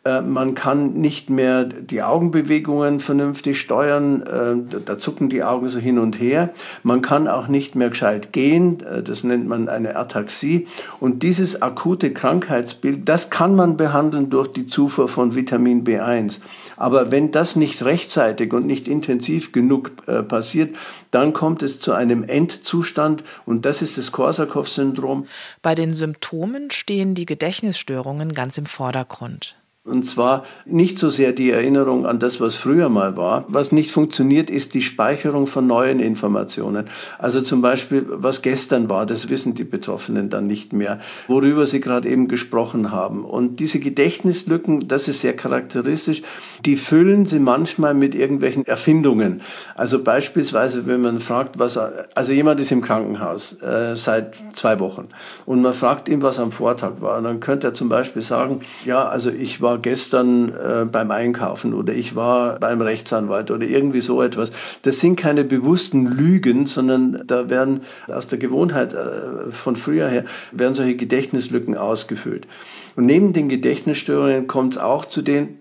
man 0.04 0.56
kann 0.56 0.94
nicht 0.94 1.30
mehr 1.30 1.64
die 1.64 2.02
Augenbewegungen 2.02 3.00
vernünftig 3.00 3.62
steuern, 3.62 4.24
äh, 4.24 4.80
da 4.84 4.98
zucken 4.98 5.30
die 5.30 5.44
Augen 5.44 5.70
so 5.70 5.80
hin 5.80 6.00
und 6.00 6.20
her. 6.20 6.50
Man 6.82 7.04
kann 7.04 7.28
auch 7.28 7.48
nicht 7.48 7.76
mehr 7.76 7.90
gescheit 7.90 8.34
gehen, 8.34 8.84
äh, 8.84 9.04
das 9.04 9.24
nennt 9.24 9.48
man 9.48 9.70
eine 9.70 9.96
Ataxie. 9.96 10.66
Und 11.00 11.22
dieses 11.22 11.62
akute 11.62 12.12
Krankheitsbild, 12.14 13.08
das 13.08 13.30
kann 13.30 13.56
man 13.56 13.78
behandeln 13.78 14.32
durch 14.32 14.48
die 14.48 14.66
Zufuhr 14.66 15.08
von 15.08 15.36
Vitamin 15.36 15.84
B1. 15.84 16.40
Aber 16.78 17.12
wenn 17.12 17.32
das 17.32 17.56
nicht 17.56 17.84
rechtzeitig 17.86 18.54
und 18.54 18.66
nicht 18.66 18.88
intensiv 18.88 19.52
genug 19.52 19.92
passiert, 20.28 20.76
dann 21.12 21.34
kommt 21.34 21.62
es 21.64 21.80
zu 21.80 21.94
einem 21.94 22.24
Endzustand 22.24 23.24
und 23.46 23.66
das 23.66 23.82
ist 23.82 23.98
das 23.98 24.12
Korsakow-Syndrom. 24.12 25.28
Bei 25.62 25.76
den 25.76 25.94
Symptomen 25.94 26.72
stehen 26.72 27.14
die 27.14 27.26
Gedächtnisstörungen 27.26 28.34
ganz 28.34 28.58
im 28.58 28.66
Vordergrund. 28.66 29.61
Und 29.84 30.04
zwar 30.04 30.44
nicht 30.68 31.00
so 31.00 31.10
sehr 31.10 31.34
die 31.34 31.50
Erinnerung 31.50 32.06
an 32.06 32.20
das, 32.20 32.40
was 32.40 32.56
früher 32.56 32.88
mal 32.88 33.18
war. 33.18 33.46
Was 33.48 33.72
nicht 33.72 33.90
funktioniert, 33.90 34.52
ist 34.52 34.76
die 34.76 34.84
Speicherung 34.84 35.48
von 35.48 35.66
neuen 35.66 36.00
Informationen. 36.00 36.88
Also 37.18 37.42
zum 37.42 37.64
Beispiel, 37.64 38.06
was 38.08 38.44
gestern 38.44 38.92
war, 38.92 39.08
das 39.08 39.30
wissen 39.30 39.56
die 39.56 39.64
Betroffenen 39.64 40.30
dann 40.30 40.46
nicht 40.46 40.72
mehr, 40.72 41.00
worüber 41.28 41.66
sie 41.66 41.80
gerade 41.80 42.08
eben 42.10 42.28
gesprochen 42.28 42.92
haben. 42.92 43.26
Und 43.26 43.60
diese 43.60 43.80
Gedächtnislücken, 43.80 44.88
das 44.88 45.08
ist 45.08 45.22
sehr 45.22 45.36
charakteristisch, 45.36 46.22
die 46.64 46.78
füllen 46.78 47.26
sie 47.26 47.40
manchmal 47.40 47.96
mit 47.96 48.14
irgendwelchen 48.14 48.68
Erfindungen. 48.68 49.42
Also 49.74 50.04
beispielsweise, 50.04 50.86
wenn 50.86 51.02
man 51.02 51.20
fragt, 51.20 51.58
was, 51.58 51.80
also 52.14 52.34
jemand 52.34 52.60
ist 52.60 52.72
im 52.72 52.82
Krankenhaus 52.82 53.60
äh, 53.64 53.96
seit 53.96 54.40
zwei 54.54 54.80
Wochen 54.80 55.08
und 55.48 55.64
man 55.64 55.74
fragt 55.74 56.08
ihn, 56.08 56.22
was 56.22 56.38
am 56.38 56.52
Vortag 56.52 57.02
war, 57.02 57.20
dann 57.20 57.40
könnte 57.40 57.66
er 57.66 57.74
zum 57.74 57.90
Beispiel 57.90 58.22
sagen, 58.22 58.62
ja, 58.86 59.08
also 59.08 59.32
ich 59.32 59.60
war 59.60 59.72
gestern 59.82 60.50
äh, 60.50 60.86
beim 60.86 61.12
Einkaufen 61.12 61.74
oder 61.74 61.94
ich 61.94 62.16
war 62.16 62.60
beim 62.60 62.82
Rechtsanwalt 62.82 63.52
oder 63.52 63.66
irgendwie 63.66 64.02
so 64.02 64.22
etwas. 64.22 64.52
Das 64.82 65.00
sind 65.00 65.16
keine 65.16 65.44
bewussten 65.44 66.06
Lügen, 66.06 66.68
sondern 66.68 67.24
da 67.26 67.50
werden 67.50 67.82
aus 68.08 68.28
der 68.28 68.40
Gewohnheit 68.40 68.94
äh, 68.94 69.52
von 69.52 69.76
früher 69.76 70.08
her 70.08 70.26
werden 70.52 70.76
solche 70.76 70.96
Gedächtnislücken 70.96 71.76
ausgefüllt. 71.78 72.48
Und 72.96 73.06
neben 73.06 73.34
den 73.34 73.50
Gedächtnisstörungen 73.50 74.48
kommt 74.48 74.76
es 74.76 74.82
auch 74.82 75.06
zu 75.06 75.22
den 75.22 75.58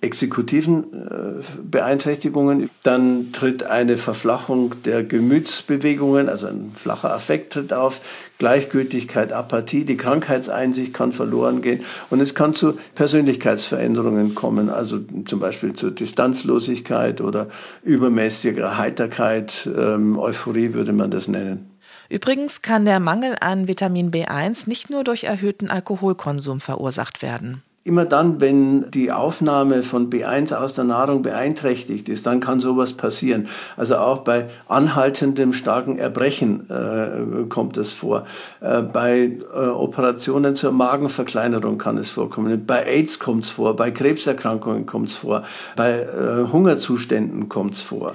exekutiven 0.00 0.84
äh, 0.92 1.42
Beeinträchtigungen. 1.62 2.70
Dann 2.82 3.32
tritt 3.32 3.64
eine 3.64 3.96
Verflachung 3.96 4.74
der 4.84 5.02
Gemütsbewegungen, 5.02 6.28
also 6.28 6.46
ein 6.46 6.72
flacher 6.74 7.12
Affekt 7.12 7.54
tritt 7.54 7.72
auf, 7.72 8.00
Gleichgültigkeit, 8.38 9.32
Apathie, 9.32 9.84
die 9.84 9.96
Krankheitseinsicht 9.96 10.92
kann 10.92 11.12
verloren 11.12 11.62
gehen 11.62 11.84
und 12.10 12.20
es 12.20 12.34
kann 12.34 12.54
zu 12.54 12.78
Persönlichkeitsveränderungen 12.94 14.34
kommen, 14.34 14.70
also 14.70 15.00
zum 15.24 15.40
Beispiel 15.40 15.74
zur 15.74 15.92
Distanzlosigkeit 15.92 17.20
oder 17.20 17.48
übermäßiger 17.82 18.76
Heiterkeit, 18.76 19.68
ähm, 19.76 20.18
Euphorie 20.18 20.74
würde 20.74 20.92
man 20.92 21.10
das 21.10 21.28
nennen. 21.28 21.70
Übrigens 22.08 22.62
kann 22.62 22.84
der 22.84 23.00
Mangel 23.00 23.36
an 23.40 23.66
Vitamin 23.66 24.10
B1 24.10 24.68
nicht 24.68 24.90
nur 24.90 25.04
durch 25.04 25.24
erhöhten 25.24 25.70
Alkoholkonsum 25.70 26.60
verursacht 26.60 27.22
werden. 27.22 27.62
Immer 27.86 28.06
dann, 28.06 28.40
wenn 28.40 28.90
die 28.92 29.12
Aufnahme 29.12 29.82
von 29.82 30.08
B1 30.08 30.54
aus 30.54 30.72
der 30.72 30.84
Nahrung 30.84 31.20
beeinträchtigt 31.20 32.08
ist, 32.08 32.24
dann 32.24 32.40
kann 32.40 32.58
sowas 32.58 32.94
passieren. 32.94 33.46
Also 33.76 33.96
auch 33.96 34.20
bei 34.20 34.46
anhaltendem 34.68 35.52
starken 35.52 35.98
Erbrechen 35.98 36.70
äh, 36.70 37.44
kommt 37.50 37.76
es 37.76 37.92
vor. 37.92 38.24
Äh, 38.62 38.80
bei 38.80 39.38
äh, 39.54 39.66
Operationen 39.68 40.56
zur 40.56 40.72
Magenverkleinerung 40.72 41.76
kann 41.76 41.98
es 41.98 42.10
vorkommen. 42.10 42.64
Bei 42.64 42.86
AIDS 42.86 43.18
kommt 43.18 43.44
es 43.44 43.50
vor. 43.50 43.76
Bei 43.76 43.90
Krebserkrankungen 43.90 44.86
kommt 44.86 45.10
es 45.10 45.16
vor. 45.16 45.44
Bei 45.76 46.00
äh, 46.00 46.50
Hungerzuständen 46.50 47.50
kommt 47.50 47.74
es 47.74 47.82
vor. 47.82 48.14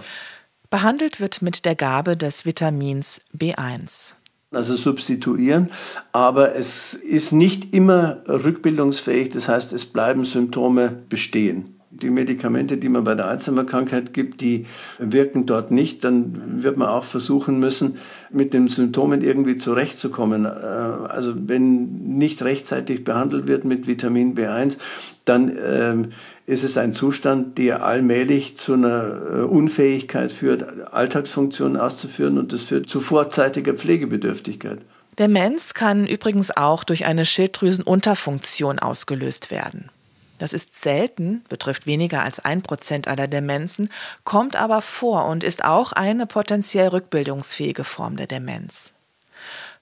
Behandelt 0.72 1.20
wird 1.20 1.44
mit 1.44 1.66
der 1.66 1.76
Gabe 1.76 2.18
des 2.18 2.44
Vitamins 2.44 3.22
B1 3.38 4.16
also 4.52 4.76
substituieren, 4.76 5.70
aber 6.12 6.56
es 6.56 6.94
ist 6.96 7.32
nicht 7.32 7.74
immer 7.74 8.24
rückbildungsfähig, 8.28 9.30
das 9.30 9.48
heißt, 9.48 9.74
es 9.74 9.86
bleiben 9.86 10.26
Symptome 10.26 11.04
bestehen. 11.08 11.76
Die 11.92 12.10
Medikamente, 12.10 12.78
die 12.78 12.88
man 12.88 13.04
bei 13.04 13.16
der 13.16 13.28
Alzheimer-Krankheit 13.28 14.14
gibt, 14.14 14.42
die 14.42 14.68
wirken 15.00 15.48
dort 15.48 15.72
nicht. 15.72 16.04
Dann 16.04 16.64
wird 16.64 16.78
man 16.78 16.88
auch 16.88 17.04
versuchen 17.04 17.60
müssen, 17.60 17.98
mit 18.32 18.54
den 18.54 18.68
Symptomen 18.68 19.22
irgendwie 19.22 19.58
zurechtzukommen. 19.58 20.46
Äh, 20.46 20.50
also 20.50 21.34
wenn 21.48 22.18
nicht 22.18 22.44
rechtzeitig 22.44 23.04
behandelt 23.04 23.48
wird 23.48 23.66
mit 23.66 23.88
Vitamin 23.88 24.36
B1, 24.36 24.78
dann 25.26 25.52
ähm, 25.66 26.10
ist 26.50 26.64
es 26.64 26.78
ein 26.78 26.94
Zustand, 26.94 27.60
der 27.60 27.86
allmählich 27.86 28.58
zu 28.58 28.74
einer 28.74 29.04
äh, 29.04 29.42
Unfähigkeit 29.44 30.32
führt, 30.32 30.92
Alltagsfunktionen 30.92 31.78
auszuführen 31.78 32.40
und 32.40 32.54
das 32.54 32.64
führt 32.64 32.90
zu 32.90 33.02
vorzeitiger 33.02 33.74
Pflegebedürftigkeit. 33.74 34.82
Demenz 35.20 35.76
kann 35.76 36.08
übrigens 36.08 36.50
auch 36.50 36.84
durch 36.84 37.06
eine 37.06 37.26
Schilddrüsenunterfunktion 37.26 38.80
ausgelöst 38.80 39.52
werden. 39.52 39.92
Das 40.40 40.54
ist 40.54 40.82
selten, 40.82 41.44
betrifft 41.50 41.86
weniger 41.86 42.24
als 42.24 42.44
ein 42.44 42.64
Prozent 42.64 43.08
aller 43.08 43.28
Demenzen, 43.28 43.92
kommt 44.24 44.56
aber 44.56 44.82
vor 44.82 45.28
und 45.28 45.44
ist 45.44 45.64
auch 45.64 45.92
eine 45.92 46.26
potenziell 46.26 46.88
rückbildungsfähige 46.88 47.84
Form 47.84 48.18
der 48.18 48.26
Demenz. 48.26 48.94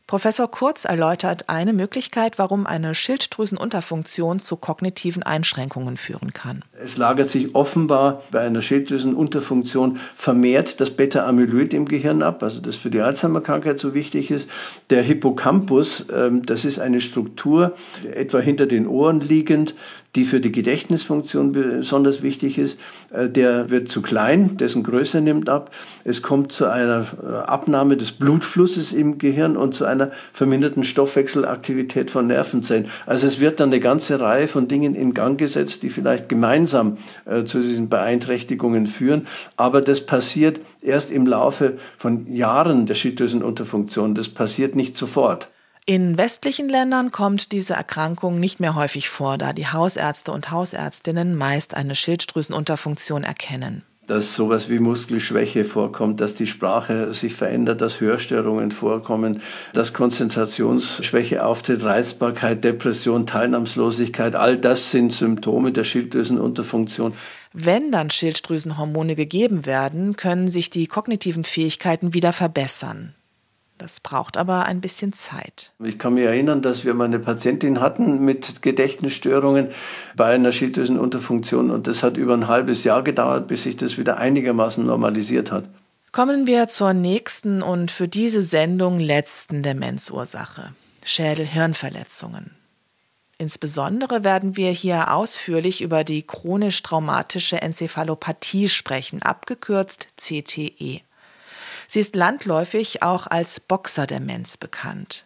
Professor 0.08 0.50
Kurz 0.50 0.86
erläutert 0.86 1.50
eine 1.50 1.74
Möglichkeit, 1.74 2.40
warum 2.40 2.66
eine 2.66 2.96
Schilddrüsenunterfunktion 2.96 4.40
zu 4.40 4.56
kognitiven 4.56 5.22
Einschränkungen 5.22 5.98
führen 5.98 6.32
kann. 6.32 6.64
Es 6.82 6.96
lagert 6.96 7.28
sich 7.28 7.56
offenbar 7.56 8.24
bei 8.32 8.40
einer 8.40 8.62
Schilddrüsenunterfunktion 8.62 10.00
vermehrt 10.16 10.80
das 10.80 10.92
Beta-Amyloid 10.92 11.74
im 11.74 11.90
Gehirn 11.90 12.24
ab, 12.24 12.42
also 12.42 12.62
das 12.62 12.78
für 12.78 12.90
die 12.90 13.02
Alzheimer-Krankheit 13.02 13.82
so 13.82 13.94
wichtig 13.94 14.32
ist. 14.32 14.50
Der 14.92 15.04
Hippocampus, 15.04 16.06
ähm, 16.16 16.42
das 16.46 16.64
ist 16.64 16.80
eine 16.80 17.02
Struktur, 17.02 17.74
etwa 18.10 18.40
hinter 18.40 18.66
den 18.66 18.88
Ohren 18.88 19.20
liegend, 19.20 19.76
die 20.16 20.26
für 20.26 20.40
die 20.40 20.52
Gedächtnisfunktion 20.52 21.52
besonders 21.52 22.22
wichtig 22.22 22.58
ist. 22.58 22.80
Äh, 23.12 23.30
der 23.30 23.70
wird 23.70 23.90
zu 23.90 24.02
klein, 24.02 24.58
dessen 24.58 24.84
Größe 24.84 25.22
nimmt 25.22 25.50
ab. 25.50 25.72
Es 26.04 26.22
kommt 26.22 26.52
zu 26.52 26.66
einer 26.66 27.06
äh, 27.22 27.36
Abnahme 27.46 27.98
des 27.98 28.14
Blutflusses 28.14 28.94
im 28.94 29.18
Gehirn 29.18 29.58
und 29.58 29.76
zu 29.76 29.86
einer 29.86 30.12
verminderten 30.34 30.84
Stoffwechselaktivität 30.84 32.10
von 32.12 32.28
Nervenzellen. 32.28 32.88
Also 33.06 33.28
es 33.28 33.40
wird 33.40 33.60
dann 33.60 33.70
eine 33.70 33.80
ganze 33.80 34.20
Reihe 34.20 34.48
von 34.48 34.68
Dingen 34.68 34.96
in 34.96 35.14
Gang 35.14 35.38
gesetzt, 35.38 35.84
die 35.84 35.90
vielleicht 35.90 36.30
gemeinsam 36.30 36.98
äh, 37.26 37.44
zu 37.44 37.60
diesen 37.60 37.90
Beeinträchtigungen 37.90 38.88
führen. 38.88 39.28
Aber 39.56 39.82
das 39.82 40.06
passiert 40.06 40.60
erst 40.82 41.12
im 41.12 41.28
Laufe 41.28 41.78
von 41.98 42.34
Jahren 42.34 42.86
der 42.86 42.96
Schilddrüsenunterfunktion. 42.96 44.16
Das 44.16 44.30
passiert 44.30 44.76
nicht 44.76 44.98
sofort. 44.98 45.50
In 45.90 46.18
westlichen 46.18 46.68
Ländern 46.68 47.12
kommt 47.12 47.54
diese 47.54 47.74
Erkrankung 47.74 48.42
nicht 48.42 48.60
mehr 48.60 48.76
häufig 48.76 49.08
vor, 49.08 49.38
da 49.38 49.54
die 49.54 49.68
Hausärzte 49.68 50.34
und 50.34 50.52
Hausärztinnen 50.52 51.34
meist 51.34 51.76
eine 51.76 51.96
Schilddrüsenunterfunktion 51.96 53.24
erkennen 53.24 53.84
dass 54.06 54.36
sowas 54.36 54.70
wie 54.70 54.80
Muskelschwäche 54.80 55.66
vorkommt, 55.66 56.22
dass 56.22 56.34
die 56.34 56.48
Sprache 56.48 57.14
sich 57.14 57.36
verändert, 57.36 57.82
dass 57.82 58.00
Hörstörungen 58.00 58.72
vorkommen, 58.72 59.42
dass 59.74 59.92
Konzentrationsschwäche 59.92 61.46
auftritt, 61.46 61.84
Reizbarkeit, 61.84 62.64
Depression, 62.64 63.28
Teilnahmslosigkeit, 63.28 64.38
all 64.38 64.58
das 64.58 64.92
sind 64.92 65.12
Symptome 65.12 65.74
der 65.74 65.84
Schilddrüsenunterfunktion. 65.84 67.14
Wenn 67.52 67.92
dann 67.92 68.10
Schilddrüsenhormone 68.10 69.16
gegeben 69.16 69.66
werden, 69.66 70.16
können 70.16 70.48
sich 70.48 70.70
die 70.70 70.88
kognitiven 70.88 71.44
Fähigkeiten 71.44 72.14
wieder 72.14 72.32
verbessern. 72.32 73.14
Das 73.78 74.00
braucht 74.00 74.38
aber 74.38 74.66
ein 74.66 74.82
bisschen 74.82 75.14
Zeit. 75.14 75.72
Ich 75.84 76.00
kann 76.00 76.16
mich 76.16 76.26
erinnern, 76.26 76.64
dass 76.64 76.84
wir 76.84 76.96
mal 76.96 77.06
eine 77.06 77.20
Patientin 77.20 77.80
hatten 77.80 78.26
mit 78.26 78.64
Gedächtnisstörungen 78.64 79.70
bei 80.16 80.34
einer 80.34 80.52
Schilddrüsenunterfunktion 80.52 81.70
und 81.70 81.86
das 81.86 82.02
hat 82.02 82.18
über 82.18 82.34
ein 82.34 82.48
halbes 82.48 82.84
Jahr 82.84 83.04
gedauert, 83.04 83.48
bis 83.48 83.64
sich 83.64 83.78
das 83.78 83.98
wieder 83.98 84.18
einigermaßen 84.18 84.84
normalisiert 84.84 85.52
hat. 85.52 85.66
Kommen 86.12 86.48
wir 86.48 86.68
zur 86.68 86.94
nächsten 86.94 87.62
und 87.62 87.92
für 87.92 88.08
diese 88.08 88.42
Sendung 88.42 89.00
letzten 89.00 89.62
Demenzursache. 89.62 90.72
Schädel-Hirnverletzungen. 91.06 92.52
Insbesondere 93.38 94.24
werden 94.24 94.58
wir 94.58 94.72
hier 94.72 95.14
ausführlich 95.14 95.82
über 95.82 96.04
die 96.04 96.24
chronisch 96.24 96.82
traumatische 96.82 97.62
Enzephalopathie 97.62 98.68
sprechen, 98.68 99.22
abgekürzt 99.22 100.08
CTE. 100.18 101.02
Sie 101.88 102.00
ist 102.00 102.16
landläufig 102.16 103.02
auch 103.04 103.28
als 103.28 103.60
Boxerdemenz 103.60 104.58
bekannt. 104.58 105.26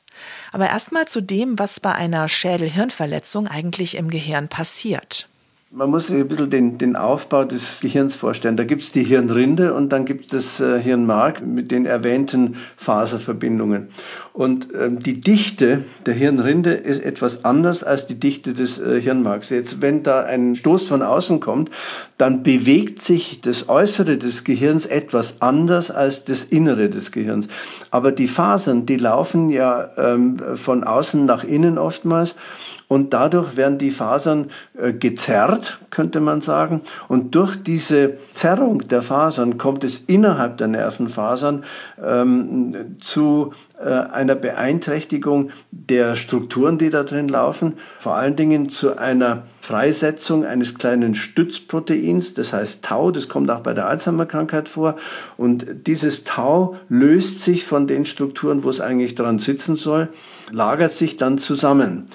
Aber 0.52 0.68
erstmal 0.68 1.08
zu 1.08 1.22
dem, 1.22 1.58
was 1.58 1.80
bei 1.80 1.94
einer 1.94 2.30
Schädel-Hirnverletzung 2.30 3.48
eigentlich 3.48 3.96
im 3.96 4.10
Gehirn 4.10 4.48
passiert. 4.48 5.28
Man 5.74 5.90
muss 5.90 6.08
sich 6.08 6.18
ein 6.18 6.28
bisschen 6.28 6.50
den, 6.50 6.78
den 6.78 6.98
Aufbau 6.98 7.46
des 7.46 7.80
Gehirns 7.80 8.18
vorstellen. 8.18 8.58
Da 8.58 8.66
gibt 8.66 8.82
es 8.82 8.92
die 8.92 9.06
Hirnrinde 9.06 9.74
und 9.74 9.94
dann 9.94 10.04
gibt 10.04 10.34
es 10.34 10.60
äh, 10.60 10.82
Hirnmark 10.82 11.48
mit 11.48 11.72
den 11.72 11.86
erwähnten 11.86 12.58
Faserverbindungen. 12.76 13.88
Und 14.34 14.68
ähm, 14.78 15.00
die 15.00 15.22
Dichte 15.22 15.86
der 16.06 16.14
Hirnrinde 16.14 16.74
ist 16.74 17.00
etwas 17.00 17.46
anders 17.46 17.86
als 17.86 18.06
die 18.06 18.20
Dichte 18.20 18.52
des 18.52 18.80
äh, 18.80 19.00
Hirnmarks. 19.00 19.50
Jetzt, 19.50 19.82
wenn 19.82 20.04
da 20.04 20.24
ein 20.24 20.58
Stoß 20.58 20.88
von 20.88 21.02
außen 21.02 21.40
kommt, 21.40 21.72
dann 22.18 22.44
bewegt 22.44 23.02
sich 23.02 23.40
das 23.40 23.70
Äußere 23.70 24.18
des 24.18 24.44
Gehirns 24.44 24.86
etwas 24.86 25.42
anders 25.42 25.90
als 25.90 26.26
das 26.26 26.44
Innere 26.44 26.90
des 26.90 27.14
Gehirns. 27.14 27.48
Aber 27.92 28.12
die 28.12 28.28
Fasern, 28.28 28.86
die 28.86 28.98
laufen 28.98 29.50
ja 29.50 29.90
ähm, 29.96 30.36
von 30.56 30.84
außen 30.84 31.26
nach 31.26 31.46
innen 31.46 31.78
oftmals 31.78 32.36
und 32.92 33.14
dadurch 33.14 33.56
werden 33.56 33.78
die 33.78 33.90
Fasern 33.90 34.48
äh, 34.78 34.92
gezerrt, 34.92 35.80
könnte 35.92 36.20
man 36.20 36.42
sagen. 36.42 36.82
Und 37.08 37.36
durch 37.36 37.56
diese 37.56 38.18
Zerrung 38.34 38.80
der 38.80 39.02
Fasern 39.02 39.58
kommt 39.58 39.86
es 39.86 40.00
innerhalb 40.08 40.58
der 40.58 40.68
Nervenfasern 40.68 41.64
ähm, 42.06 42.98
zu 43.00 43.54
äh, 43.80 43.88
einer 43.88 44.36
Beeinträchtigung 44.36 45.52
der 45.72 46.18
Strukturen, 46.18 46.78
die 46.80 46.90
da 46.90 47.04
drin 47.04 47.30
laufen, 47.30 47.76
vor 47.98 48.16
allen 48.16 48.36
Dingen 48.36 48.68
zu 48.68 48.98
einer 48.98 49.44
Freisetzung 49.62 50.44
eines 50.44 50.78
kleinen 50.78 51.16
Stützproteins, 51.16 52.34
das 52.34 52.52
heißt 52.52 52.84
Tau, 52.84 53.12
das 53.12 53.30
kommt 53.30 53.50
auch 53.52 53.62
bei 53.62 53.74
der 53.74 53.88
Alzheimer-Krankheit 53.88 54.68
vor. 54.68 54.98
Und 55.38 55.88
dieses 55.88 56.26
Tau 56.26 56.76
löst 56.90 57.42
sich 57.42 57.64
von 57.64 57.88
den 57.88 58.06
Strukturen, 58.06 58.66
wo 58.66 58.70
es 58.70 58.82
eigentlich 58.82 59.16
dran 59.16 59.40
sitzen 59.40 59.78
soll, 59.78 60.10
lagert 60.52 60.92
sich 60.92 61.16
dann 61.16 61.38
zusammen. 61.38 62.08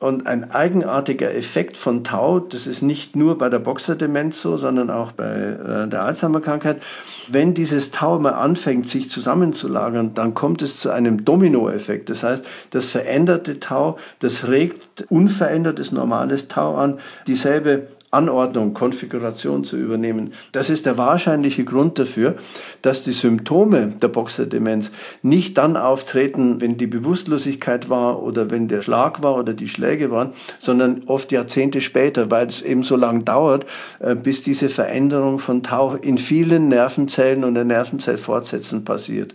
Und 0.00 0.28
ein 0.28 0.52
eigenartiger 0.52 1.34
Effekt 1.34 1.76
von 1.76 2.04
Tau, 2.04 2.38
das 2.38 2.68
ist 2.68 2.82
nicht 2.82 3.16
nur 3.16 3.36
bei 3.36 3.48
der 3.48 3.58
Boxerdemenz 3.58 4.40
so, 4.40 4.56
sondern 4.56 4.90
auch 4.90 5.10
bei 5.10 5.26
äh, 5.26 5.88
der 5.88 6.04
Alzheimer-Krankheit. 6.04 6.80
Wenn 7.26 7.52
dieses 7.52 7.90
Tau 7.90 8.20
mal 8.20 8.34
anfängt, 8.34 8.88
sich 8.88 9.10
zusammenzulagern, 9.10 10.14
dann 10.14 10.34
kommt 10.34 10.62
es 10.62 10.78
zu 10.78 10.90
einem 10.90 11.24
Dominoeffekt. 11.24 12.10
Das 12.10 12.22
heißt, 12.22 12.46
das 12.70 12.90
veränderte 12.90 13.58
Tau, 13.58 13.98
das 14.20 14.46
regt 14.46 15.04
unverändertes 15.08 15.90
normales 15.90 16.46
Tau 16.46 16.76
an. 16.76 16.98
Dieselbe 17.26 17.88
Anordnung, 18.10 18.72
Konfiguration 18.72 19.64
zu 19.64 19.76
übernehmen. 19.76 20.32
Das 20.52 20.70
ist 20.70 20.86
der 20.86 20.96
wahrscheinliche 20.96 21.64
Grund 21.64 21.98
dafür, 21.98 22.36
dass 22.80 23.04
die 23.04 23.12
Symptome 23.12 23.92
der 24.00 24.08
Boxerdemenz 24.08 24.92
nicht 25.22 25.58
dann 25.58 25.76
auftreten, 25.76 26.60
wenn 26.60 26.78
die 26.78 26.86
Bewusstlosigkeit 26.86 27.90
war 27.90 28.22
oder 28.22 28.50
wenn 28.50 28.66
der 28.68 28.80
Schlag 28.80 29.22
war 29.22 29.36
oder 29.36 29.52
die 29.52 29.68
Schläge 29.68 30.10
waren, 30.10 30.30
sondern 30.58 31.02
oft 31.06 31.32
Jahrzehnte 31.32 31.80
später, 31.80 32.30
weil 32.30 32.46
es 32.46 32.62
eben 32.62 32.82
so 32.82 32.96
lang 32.96 33.24
dauert, 33.24 33.66
äh, 33.98 34.14
bis 34.14 34.42
diese 34.42 34.70
Veränderung 34.70 35.38
von 35.38 35.62
Tau 35.62 35.94
in 35.94 36.16
vielen 36.16 36.68
Nervenzellen 36.68 37.44
und 37.44 37.54
der 37.54 37.64
Nervenzellfortsätzen 37.64 38.84
passiert. 38.84 39.34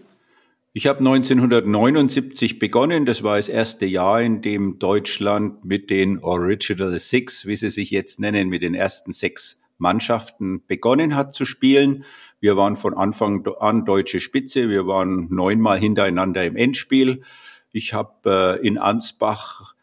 Ich 0.75 0.87
habe 0.87 0.99
1979 0.99 2.57
begonnen. 2.57 3.05
Das 3.05 3.21
war 3.21 3.37
das 3.37 3.47
erste 3.47 3.85
Jahr, 3.85 4.23
in 4.23 4.41
dem 4.41 4.79
Deutschland 4.79 5.63
mit 5.63 5.91
den 5.91 6.17
Original 6.23 6.97
Six, 6.97 7.45
wie 7.45 7.55
sie 7.55 7.69
sich 7.69 7.91
jetzt 7.91 8.19
nennen, 8.19 8.49
mit 8.49 8.63
den 8.63 8.73
ersten 8.73 9.11
sechs 9.11 9.61
Mannschaften 9.77 10.65
begonnen 10.65 11.15
hat 11.15 11.35
zu 11.35 11.45
spielen. 11.45 12.05
Wir 12.39 12.57
waren 12.57 12.75
von 12.75 12.95
Anfang 12.95 13.45
an 13.59 13.85
deutsche 13.85 14.19
Spitze. 14.19 14.67
Wir 14.67 14.87
waren 14.87 15.27
neunmal 15.29 15.77
hintereinander 15.77 16.43
im 16.43 16.55
Endspiel. 16.55 17.21
Ich 17.71 17.93
habe 17.93 18.59
äh, 18.59 18.67
in 18.67 18.79
Ansbach 18.79 19.75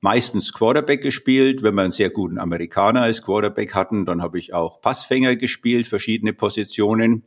meistens 0.00 0.54
Quarterback 0.54 1.02
gespielt. 1.02 1.62
Wenn 1.62 1.74
wir 1.74 1.82
einen 1.82 1.92
sehr 1.92 2.08
guten 2.08 2.38
Amerikaner 2.38 3.02
als 3.02 3.20
Quarterback 3.20 3.74
hatten, 3.74 4.06
dann 4.06 4.22
habe 4.22 4.38
ich 4.38 4.54
auch 4.54 4.80
Passfänger 4.80 5.36
gespielt, 5.36 5.86
verschiedene 5.86 6.32
Positionen. 6.32 7.24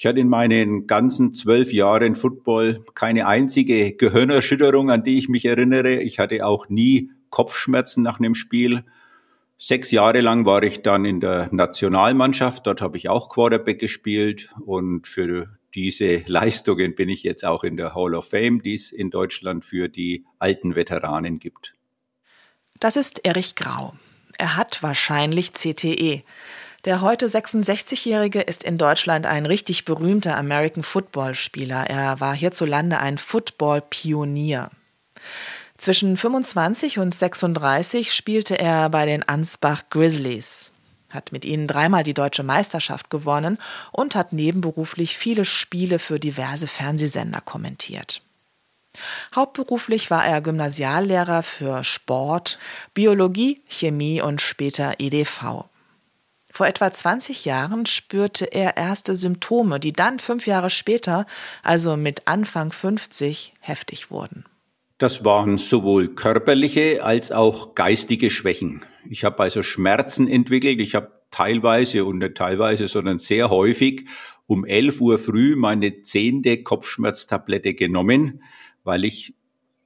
Ich 0.00 0.06
hatte 0.06 0.20
in 0.20 0.28
meinen 0.28 0.86
ganzen 0.86 1.34
zwölf 1.34 1.72
Jahren 1.72 2.14
Football 2.14 2.84
keine 2.94 3.26
einzige 3.26 3.96
Gehirnerschütterung, 3.96 4.92
an 4.92 5.02
die 5.02 5.18
ich 5.18 5.28
mich 5.28 5.44
erinnere. 5.44 5.96
Ich 5.96 6.20
hatte 6.20 6.46
auch 6.46 6.68
nie 6.68 7.10
Kopfschmerzen 7.30 8.04
nach 8.04 8.20
einem 8.20 8.36
Spiel. 8.36 8.84
Sechs 9.58 9.90
Jahre 9.90 10.20
lang 10.20 10.46
war 10.46 10.62
ich 10.62 10.82
dann 10.82 11.04
in 11.04 11.18
der 11.18 11.48
Nationalmannschaft. 11.50 12.64
Dort 12.64 12.80
habe 12.80 12.96
ich 12.96 13.08
auch 13.08 13.28
Quarterback 13.28 13.80
gespielt 13.80 14.50
und 14.64 15.08
für 15.08 15.58
diese 15.74 16.22
Leistungen 16.26 16.94
bin 16.94 17.08
ich 17.08 17.24
jetzt 17.24 17.44
auch 17.44 17.64
in 17.64 17.76
der 17.76 17.96
Hall 17.96 18.14
of 18.14 18.30
Fame, 18.30 18.62
die 18.62 18.74
es 18.74 18.92
in 18.92 19.10
Deutschland 19.10 19.64
für 19.64 19.88
die 19.88 20.24
alten 20.38 20.76
Veteranen 20.76 21.40
gibt. 21.40 21.74
Das 22.78 22.96
ist 22.96 23.24
Erich 23.24 23.56
Grau. 23.56 23.94
Er 24.38 24.56
hat 24.56 24.80
wahrscheinlich 24.80 25.54
CTE. 25.54 26.22
Der 26.84 27.00
heute 27.00 27.26
66-Jährige 27.26 28.40
ist 28.40 28.62
in 28.62 28.78
Deutschland 28.78 29.26
ein 29.26 29.46
richtig 29.46 29.84
berühmter 29.84 30.36
American 30.36 30.84
Football 30.84 31.34
Spieler. 31.34 31.90
Er 31.90 32.20
war 32.20 32.34
hierzulande 32.34 32.98
ein 32.98 33.18
Football-Pionier. 33.18 34.70
Zwischen 35.76 36.16
25 36.16 37.00
und 37.00 37.14
36 37.14 38.14
spielte 38.14 38.58
er 38.58 38.90
bei 38.90 39.06
den 39.06 39.28
Ansbach 39.28 39.84
Grizzlies, 39.90 40.70
hat 41.10 41.32
mit 41.32 41.44
ihnen 41.44 41.66
dreimal 41.66 42.04
die 42.04 42.14
deutsche 42.14 42.44
Meisterschaft 42.44 43.10
gewonnen 43.10 43.58
und 43.90 44.14
hat 44.14 44.32
nebenberuflich 44.32 45.18
viele 45.18 45.44
Spiele 45.44 45.98
für 45.98 46.20
diverse 46.20 46.68
Fernsehsender 46.68 47.40
kommentiert. 47.40 48.22
Hauptberuflich 49.34 50.10
war 50.12 50.24
er 50.24 50.40
Gymnasiallehrer 50.40 51.42
für 51.42 51.82
Sport, 51.82 52.58
Biologie, 52.94 53.62
Chemie 53.68 54.22
und 54.22 54.40
später 54.40 54.94
EDV. 54.98 55.68
Vor 56.58 56.66
etwa 56.66 56.90
20 56.90 57.44
Jahren 57.44 57.86
spürte 57.86 58.46
er 58.46 58.76
erste 58.76 59.14
Symptome, 59.14 59.78
die 59.78 59.92
dann 59.92 60.18
fünf 60.18 60.44
Jahre 60.44 60.70
später, 60.70 61.24
also 61.62 61.96
mit 61.96 62.22
Anfang 62.26 62.72
50, 62.72 63.54
heftig 63.60 64.10
wurden. 64.10 64.44
Das 64.98 65.24
waren 65.24 65.58
sowohl 65.58 66.08
körperliche 66.16 67.04
als 67.04 67.30
auch 67.30 67.76
geistige 67.76 68.28
Schwächen. 68.28 68.82
Ich 69.08 69.22
habe 69.22 69.38
also 69.38 69.62
Schmerzen 69.62 70.26
entwickelt. 70.26 70.80
Ich 70.80 70.96
habe 70.96 71.12
teilweise 71.30 72.04
und 72.04 72.18
nicht 72.18 72.34
teilweise, 72.34 72.88
sondern 72.88 73.20
sehr 73.20 73.50
häufig 73.50 74.06
um 74.48 74.64
11 74.64 75.00
Uhr 75.00 75.18
früh 75.20 75.54
meine 75.54 76.02
zehnte 76.02 76.64
Kopfschmerztablette 76.64 77.74
genommen, 77.74 78.42
weil 78.82 79.04
ich 79.04 79.32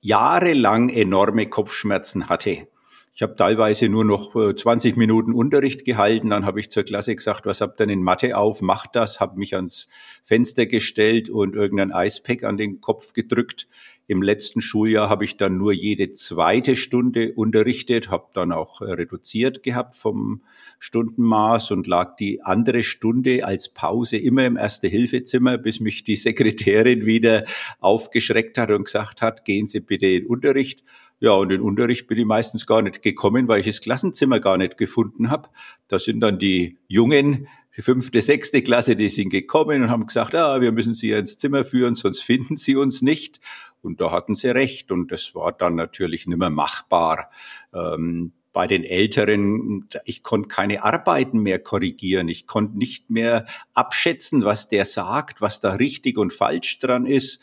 jahrelang 0.01 0.89
enorme 0.89 1.51
Kopfschmerzen 1.51 2.31
hatte. 2.31 2.67
Ich 3.15 3.21
habe 3.21 3.37
teilweise 3.37 3.91
nur 3.91 4.07
noch 4.07 4.33
20 4.33 4.97
äh, 4.97 4.99
Minuten 4.99 5.35
Unterricht 5.35 5.85
gehalten. 5.85 6.31
Dann 6.31 6.47
habe 6.47 6.61
ich 6.61 6.71
zur 6.71 6.83
Klasse 6.83 7.15
gesagt, 7.15 7.45
was 7.45 7.61
habt 7.61 7.79
ihr 7.79 7.87
denn 7.87 7.99
in 7.99 8.03
Mathe 8.03 8.39
auf? 8.39 8.63
Macht 8.63 8.97
das. 8.97 9.21
Habe 9.21 9.39
mich 9.39 9.55
ans 9.55 9.89
Fenster 10.25 10.65
gestellt 10.65 11.29
und 11.29 11.55
irgendein 11.55 11.93
Eispack 11.93 12.43
an 12.43 12.57
den 12.57 12.81
Kopf 12.81 13.13
gedrückt. 13.13 13.69
Im 14.07 14.23
letzten 14.23 14.63
Schuljahr 14.63 15.11
habe 15.11 15.25
ich 15.25 15.37
dann 15.37 15.59
nur 15.59 15.73
jede 15.73 16.11
zweite 16.11 16.75
Stunde 16.75 17.35
unterrichtet, 17.35 18.11
habe 18.11 18.29
dann 18.33 18.51
auch 18.51 18.81
äh, 18.81 18.93
reduziert 18.93 19.63
gehabt 19.63 19.95
vom 19.95 20.43
Stundenmaß 20.81 21.71
und 21.71 21.87
lag 21.87 22.17
die 22.17 22.43
andere 22.43 22.83
Stunde 22.83 23.45
als 23.45 23.69
Pause 23.69 24.17
immer 24.17 24.45
im 24.47 24.57
Erste-Hilfezimmer, 24.57 25.59
bis 25.59 25.81
mich 25.81 26.03
die 26.03 26.17
Sekretärin 26.17 27.07
wieder 27.07 27.45
aufgeschreckt 27.79 28.57
hat 28.59 28.71
und 28.71 28.85
gesagt 28.85 29.21
hat, 29.21 29.45
gehen 29.45 29.69
Sie 29.69 29.81
bitte 29.81 30.07
in 30.07 30.27
Unterricht. 30.27 30.83
Ja, 31.23 31.35
und 31.35 31.53
in 31.53 31.61
Unterricht 31.61 32.09
bin 32.09 32.19
ich 32.19 32.25
meistens 32.27 32.67
gar 32.67 32.83
nicht 32.83 33.01
gekommen, 33.01 33.47
weil 33.47 33.61
ich 33.61 33.67
das 33.67 33.81
Klassenzimmer 33.81 34.41
gar 34.41 34.59
nicht 34.59 34.77
gefunden 34.77 35.31
habe. 35.31 35.51
Da 35.87 36.01
sind 36.01 36.19
dann 36.19 36.41
die 36.41 36.79
Jungen 36.89 37.47
die 37.77 37.83
fünfte, 37.83 38.21
sechste 38.21 38.61
Klasse, 38.61 38.97
die 38.97 39.09
sind 39.09 39.29
gekommen 39.29 39.85
und 39.85 39.89
haben 39.89 40.05
gesagt, 40.05 40.35
ah, 40.35 40.61
wir 40.61 40.73
müssen 40.73 40.95
Sie 40.95 41.13
ins 41.13 41.39
Zimmer 41.39 41.65
führen, 41.65 41.95
sonst 41.95 42.23
finden 42.25 42.57
Sie 42.57 42.75
uns 42.75 43.03
nicht. 43.03 43.39
Und 43.83 44.01
da 44.01 44.11
hatten 44.11 44.35
sie 44.35 44.49
recht. 44.49 44.91
Und 44.91 45.13
das 45.13 45.33
war 45.37 45.53
dann 45.53 45.77
natürlich 45.77 46.27
nicht 46.27 46.39
mehr 46.39 46.51
machbar. 46.51 47.31
Ähm, 47.73 48.33
bei 48.53 48.67
den 48.67 48.83
Älteren, 48.83 49.89
ich 50.05 50.25
konnte 50.25 50.49
keine 50.49 50.83
Arbeiten 50.83 51.39
mehr 51.39 51.61
korrigieren. 51.61 52.29
Ich 52.29 52.49
konnte 52.49 52.77
nicht 52.77 53.11
mehr 53.11 53.47
abschätzen, 53.75 54.45
was 54.45 54.69
der 54.69 54.87
sagt, 54.87 55.41
was 55.41 55.61
da 55.61 55.75
richtig 55.75 56.19
und 56.19 56.33
falsch 56.33 56.81
dran 56.81 57.07
ist. 57.07 57.41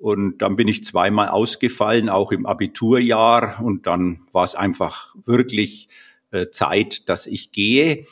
Und 0.00 0.38
dann 0.38 0.56
bin 0.56 0.66
ich 0.66 0.82
zweimal 0.82 1.28
ausgefallen, 1.28 2.08
auch 2.08 2.32
im 2.32 2.46
Abiturjahr. 2.46 3.62
Und 3.62 3.86
dann 3.86 4.22
war 4.32 4.44
es 4.44 4.54
einfach 4.54 5.14
wirklich 5.26 5.90
äh, 6.30 6.48
Zeit, 6.48 7.08
dass 7.10 7.26
ich 7.26 7.52
gehe. 7.52 8.06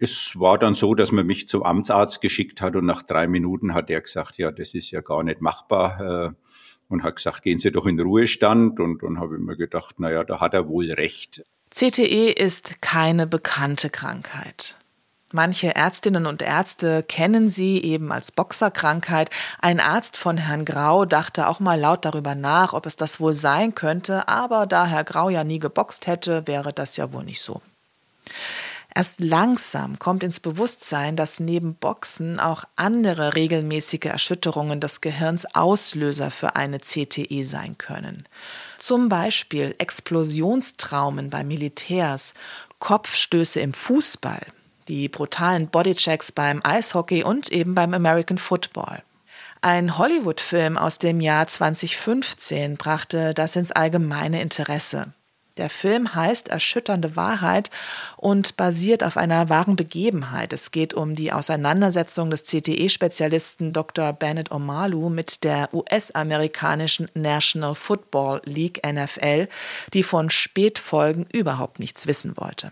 Es 0.00 0.38
war 0.38 0.58
dann 0.58 0.74
so, 0.74 0.96
dass 0.96 1.12
man 1.12 1.24
mich 1.24 1.48
zum 1.48 1.62
Amtsarzt 1.62 2.20
geschickt 2.20 2.60
hat 2.60 2.74
und 2.74 2.84
nach 2.84 3.02
drei 3.02 3.28
Minuten 3.28 3.74
hat 3.74 3.90
er 3.90 4.00
gesagt, 4.00 4.38
ja, 4.38 4.50
das 4.50 4.74
ist 4.74 4.90
ja 4.90 5.00
gar 5.00 5.22
nicht 5.22 5.40
machbar. 5.40 6.00
Äh, 6.00 6.30
und 6.88 7.02
hat 7.04 7.16
gesagt, 7.16 7.42
gehen 7.42 7.58
Sie 7.58 7.70
doch 7.70 7.86
in 7.86 8.00
Ruhestand. 8.00 8.80
Und 8.80 9.02
dann 9.02 9.20
habe 9.20 9.36
ich 9.36 9.42
mir 9.42 9.56
gedacht, 9.56 9.96
na 9.98 10.10
ja, 10.10 10.24
da 10.24 10.40
hat 10.40 10.54
er 10.54 10.68
wohl 10.68 10.90
recht. 10.90 11.42
CTE 11.70 12.30
ist 12.30 12.80
keine 12.80 13.26
bekannte 13.26 13.90
Krankheit. 13.90 14.78
Manche 15.30 15.76
Ärztinnen 15.76 16.24
und 16.24 16.40
Ärzte 16.40 17.02
kennen 17.02 17.50
sie 17.50 17.82
eben 17.82 18.12
als 18.12 18.32
Boxerkrankheit. 18.32 19.28
Ein 19.60 19.78
Arzt 19.78 20.16
von 20.16 20.38
Herrn 20.38 20.64
Grau 20.64 21.04
dachte 21.04 21.48
auch 21.48 21.60
mal 21.60 21.78
laut 21.78 22.06
darüber 22.06 22.34
nach, 22.34 22.72
ob 22.72 22.86
es 22.86 22.96
das 22.96 23.20
wohl 23.20 23.34
sein 23.34 23.74
könnte, 23.74 24.26
aber 24.26 24.66
da 24.66 24.86
Herr 24.86 25.04
Grau 25.04 25.28
ja 25.28 25.44
nie 25.44 25.58
geboxt 25.58 26.06
hätte, 26.06 26.46
wäre 26.46 26.72
das 26.72 26.96
ja 26.96 27.12
wohl 27.12 27.24
nicht 27.24 27.42
so. 27.42 27.60
Erst 28.94 29.20
langsam 29.20 29.98
kommt 29.98 30.22
ins 30.22 30.40
Bewusstsein, 30.40 31.14
dass 31.14 31.40
neben 31.40 31.74
Boxen 31.74 32.40
auch 32.40 32.64
andere 32.74 33.34
regelmäßige 33.34 34.06
Erschütterungen 34.06 34.80
des 34.80 35.02
Gehirns 35.02 35.54
Auslöser 35.54 36.30
für 36.30 36.56
eine 36.56 36.80
CTE 36.80 37.44
sein 37.44 37.76
können. 37.76 38.26
Zum 38.78 39.10
Beispiel 39.10 39.74
Explosionstraumen 39.78 41.28
bei 41.28 41.44
Militärs, 41.44 42.32
Kopfstöße 42.78 43.60
im 43.60 43.74
Fußball, 43.74 44.40
die 44.88 45.08
brutalen 45.08 45.68
Bodychecks 45.68 46.32
beim 46.32 46.60
Eishockey 46.64 47.22
und 47.22 47.50
eben 47.52 47.74
beim 47.74 47.94
American 47.94 48.38
Football. 48.38 49.02
Ein 49.60 49.98
Hollywood-Film 49.98 50.76
aus 50.78 50.98
dem 50.98 51.20
Jahr 51.20 51.46
2015 51.46 52.76
brachte 52.76 53.34
das 53.34 53.56
ins 53.56 53.72
allgemeine 53.72 54.40
Interesse. 54.40 55.12
Der 55.58 55.68
Film 55.68 56.14
heißt 56.14 56.48
Erschütternde 56.48 57.16
Wahrheit 57.16 57.70
und 58.16 58.56
basiert 58.56 59.02
auf 59.02 59.16
einer 59.16 59.48
wahren 59.48 59.74
Begebenheit. 59.74 60.52
Es 60.52 60.70
geht 60.70 60.94
um 60.94 61.16
die 61.16 61.32
Auseinandersetzung 61.32 62.30
des 62.30 62.44
CTE-Spezialisten 62.44 63.72
Dr. 63.72 64.12
Bennett 64.12 64.52
Omalu 64.52 65.10
mit 65.10 65.42
der 65.42 65.74
US-amerikanischen 65.74 67.10
National 67.14 67.74
Football 67.74 68.40
League 68.44 68.80
NFL, 68.86 69.48
die 69.92 70.04
von 70.04 70.30
Spätfolgen 70.30 71.26
überhaupt 71.32 71.80
nichts 71.80 72.06
wissen 72.06 72.36
wollte. 72.36 72.70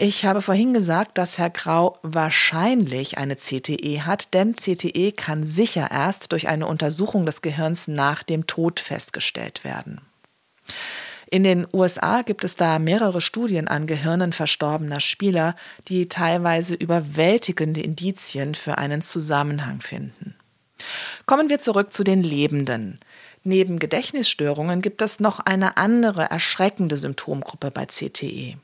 Ich 0.00 0.24
habe 0.24 0.42
vorhin 0.42 0.72
gesagt, 0.72 1.18
dass 1.18 1.38
Herr 1.38 1.50
Grau 1.50 1.98
wahrscheinlich 2.02 3.18
eine 3.18 3.34
CTE 3.34 4.06
hat, 4.06 4.32
denn 4.32 4.54
CTE 4.54 5.10
kann 5.10 5.42
sicher 5.42 5.90
erst 5.90 6.30
durch 6.30 6.46
eine 6.46 6.68
Untersuchung 6.68 7.26
des 7.26 7.42
Gehirns 7.42 7.88
nach 7.88 8.22
dem 8.22 8.46
Tod 8.46 8.78
festgestellt 8.78 9.64
werden. 9.64 10.00
In 11.28 11.42
den 11.42 11.66
USA 11.72 12.22
gibt 12.22 12.44
es 12.44 12.54
da 12.54 12.78
mehrere 12.78 13.20
Studien 13.20 13.66
an 13.66 13.88
Gehirnen 13.88 14.32
verstorbener 14.32 15.00
Spieler, 15.00 15.56
die 15.88 16.08
teilweise 16.08 16.74
überwältigende 16.74 17.80
Indizien 17.80 18.54
für 18.54 18.78
einen 18.78 19.02
Zusammenhang 19.02 19.80
finden. 19.80 20.36
Kommen 21.26 21.48
wir 21.48 21.58
zurück 21.58 21.92
zu 21.92 22.04
den 22.04 22.22
Lebenden. 22.22 23.00
Neben 23.42 23.80
Gedächtnisstörungen 23.80 24.80
gibt 24.80 25.02
es 25.02 25.18
noch 25.18 25.40
eine 25.40 25.76
andere 25.76 26.30
erschreckende 26.30 26.96
Symptomgruppe 26.96 27.72
bei 27.72 27.86
CTE. 27.86 28.58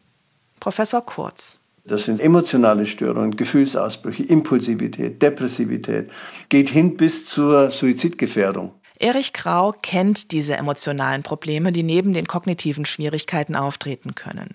Professor 0.64 1.04
Kurz. 1.04 1.58
Das 1.84 2.06
sind 2.06 2.20
emotionale 2.20 2.86
Störungen, 2.86 3.36
Gefühlsausbrüche, 3.36 4.22
Impulsivität, 4.22 5.20
Depressivität, 5.20 6.10
geht 6.48 6.70
hin 6.70 6.96
bis 6.96 7.26
zur 7.26 7.70
Suizidgefährdung. 7.70 8.72
Erich 8.98 9.34
Grau 9.34 9.74
kennt 9.82 10.32
diese 10.32 10.56
emotionalen 10.56 11.22
Probleme, 11.22 11.70
die 11.70 11.82
neben 11.82 12.14
den 12.14 12.26
kognitiven 12.26 12.86
Schwierigkeiten 12.86 13.56
auftreten 13.56 14.14
können. 14.14 14.54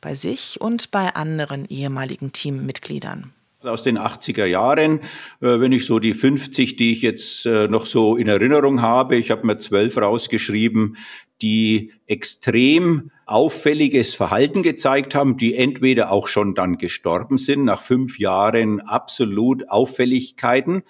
Bei 0.00 0.14
sich 0.14 0.62
und 0.62 0.92
bei 0.92 1.14
anderen 1.14 1.66
ehemaligen 1.68 2.32
Teammitgliedern 2.32 3.34
aus 3.62 3.82
den 3.82 3.98
80er 3.98 4.46
Jahren, 4.46 5.00
äh, 5.42 5.60
wenn 5.60 5.72
ich 5.72 5.84
so 5.84 5.98
die 5.98 6.14
50, 6.14 6.76
die 6.76 6.92
ich 6.92 7.02
jetzt 7.02 7.44
äh, 7.44 7.68
noch 7.68 7.84
so 7.84 8.16
in 8.16 8.26
Erinnerung 8.26 8.80
habe, 8.80 9.16
ich 9.16 9.30
habe 9.30 9.46
mir 9.46 9.58
zwölf 9.58 9.98
rausgeschrieben, 9.98 10.96
die 11.42 11.92
extrem 12.06 13.10
auffälliges 13.26 14.14
Verhalten 14.14 14.62
gezeigt 14.62 15.14
haben, 15.14 15.36
die 15.36 15.54
entweder 15.54 16.10
auch 16.10 16.28
schon 16.28 16.54
dann 16.54 16.78
gestorben 16.78 17.38
sind, 17.38 17.64
nach 17.64 17.80
fünf 17.80 18.18
Jahren 18.18 18.80
absolut 18.80 19.68
Auffälligkeiten 19.70 20.82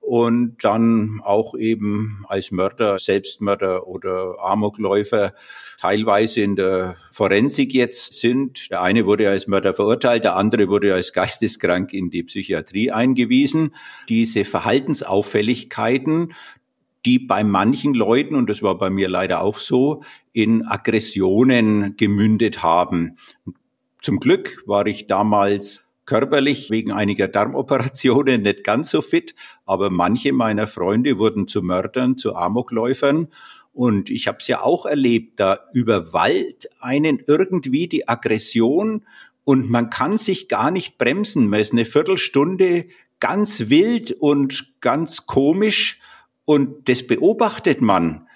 und 0.00 0.56
dann 0.62 1.20
auch 1.22 1.54
eben 1.54 2.24
als 2.28 2.50
Mörder, 2.50 2.98
Selbstmörder 2.98 3.86
oder 3.86 4.36
Amokläufer 4.40 5.34
teilweise 5.80 6.40
in 6.40 6.56
der 6.56 6.96
Forensik 7.12 7.72
jetzt 7.74 8.14
sind. 8.14 8.70
Der 8.70 8.82
eine 8.82 9.06
wurde 9.06 9.30
als 9.30 9.46
Mörder 9.46 9.74
verurteilt, 9.74 10.24
der 10.24 10.36
andere 10.36 10.68
wurde 10.68 10.94
als 10.94 11.12
geisteskrank 11.12 11.92
in 11.92 12.10
die 12.10 12.22
Psychiatrie 12.22 12.90
eingewiesen. 12.90 13.74
Diese 14.08 14.44
Verhaltensauffälligkeiten, 14.44 16.34
die 17.06 17.18
bei 17.18 17.44
manchen 17.44 17.94
Leuten, 17.94 18.34
und 18.34 18.50
das 18.50 18.62
war 18.62 18.76
bei 18.76 18.90
mir 18.90 19.08
leider 19.08 19.42
auch 19.42 19.58
so, 19.58 20.02
in 20.32 20.66
Aggressionen 20.66 21.96
gemündet 21.96 22.62
haben. 22.62 23.16
Zum 24.02 24.20
Glück 24.20 24.62
war 24.66 24.86
ich 24.86 25.06
damals 25.06 25.82
körperlich 26.04 26.70
wegen 26.70 26.92
einiger 26.92 27.28
Darmoperationen 27.28 28.42
nicht 28.42 28.64
ganz 28.64 28.90
so 28.90 29.02
fit, 29.02 29.34
aber 29.64 29.90
manche 29.90 30.32
meiner 30.32 30.66
Freunde 30.66 31.18
wurden 31.18 31.46
zu 31.46 31.62
Mördern, 31.62 32.16
zu 32.16 32.34
Amokläufern. 32.34 33.28
Und 33.72 34.10
ich 34.10 34.26
habe 34.26 34.38
es 34.40 34.48
ja 34.48 34.62
auch 34.62 34.84
erlebt, 34.84 35.38
da 35.38 35.60
überwallt 35.72 36.68
einen 36.80 37.20
irgendwie 37.26 37.86
die 37.86 38.08
Aggression 38.08 39.06
und 39.44 39.70
man 39.70 39.90
kann 39.90 40.18
sich 40.18 40.48
gar 40.48 40.70
nicht 40.70 40.98
bremsen. 40.98 41.48
Man 41.48 41.60
ist 41.60 41.72
eine 41.72 41.84
Viertelstunde 41.84 42.86
ganz 43.20 43.68
wild 43.68 44.12
und 44.12 44.80
ganz 44.80 45.26
komisch 45.26 46.00
und 46.44 46.88
das 46.88 47.06
beobachtet 47.06 47.80
man. 47.80 48.26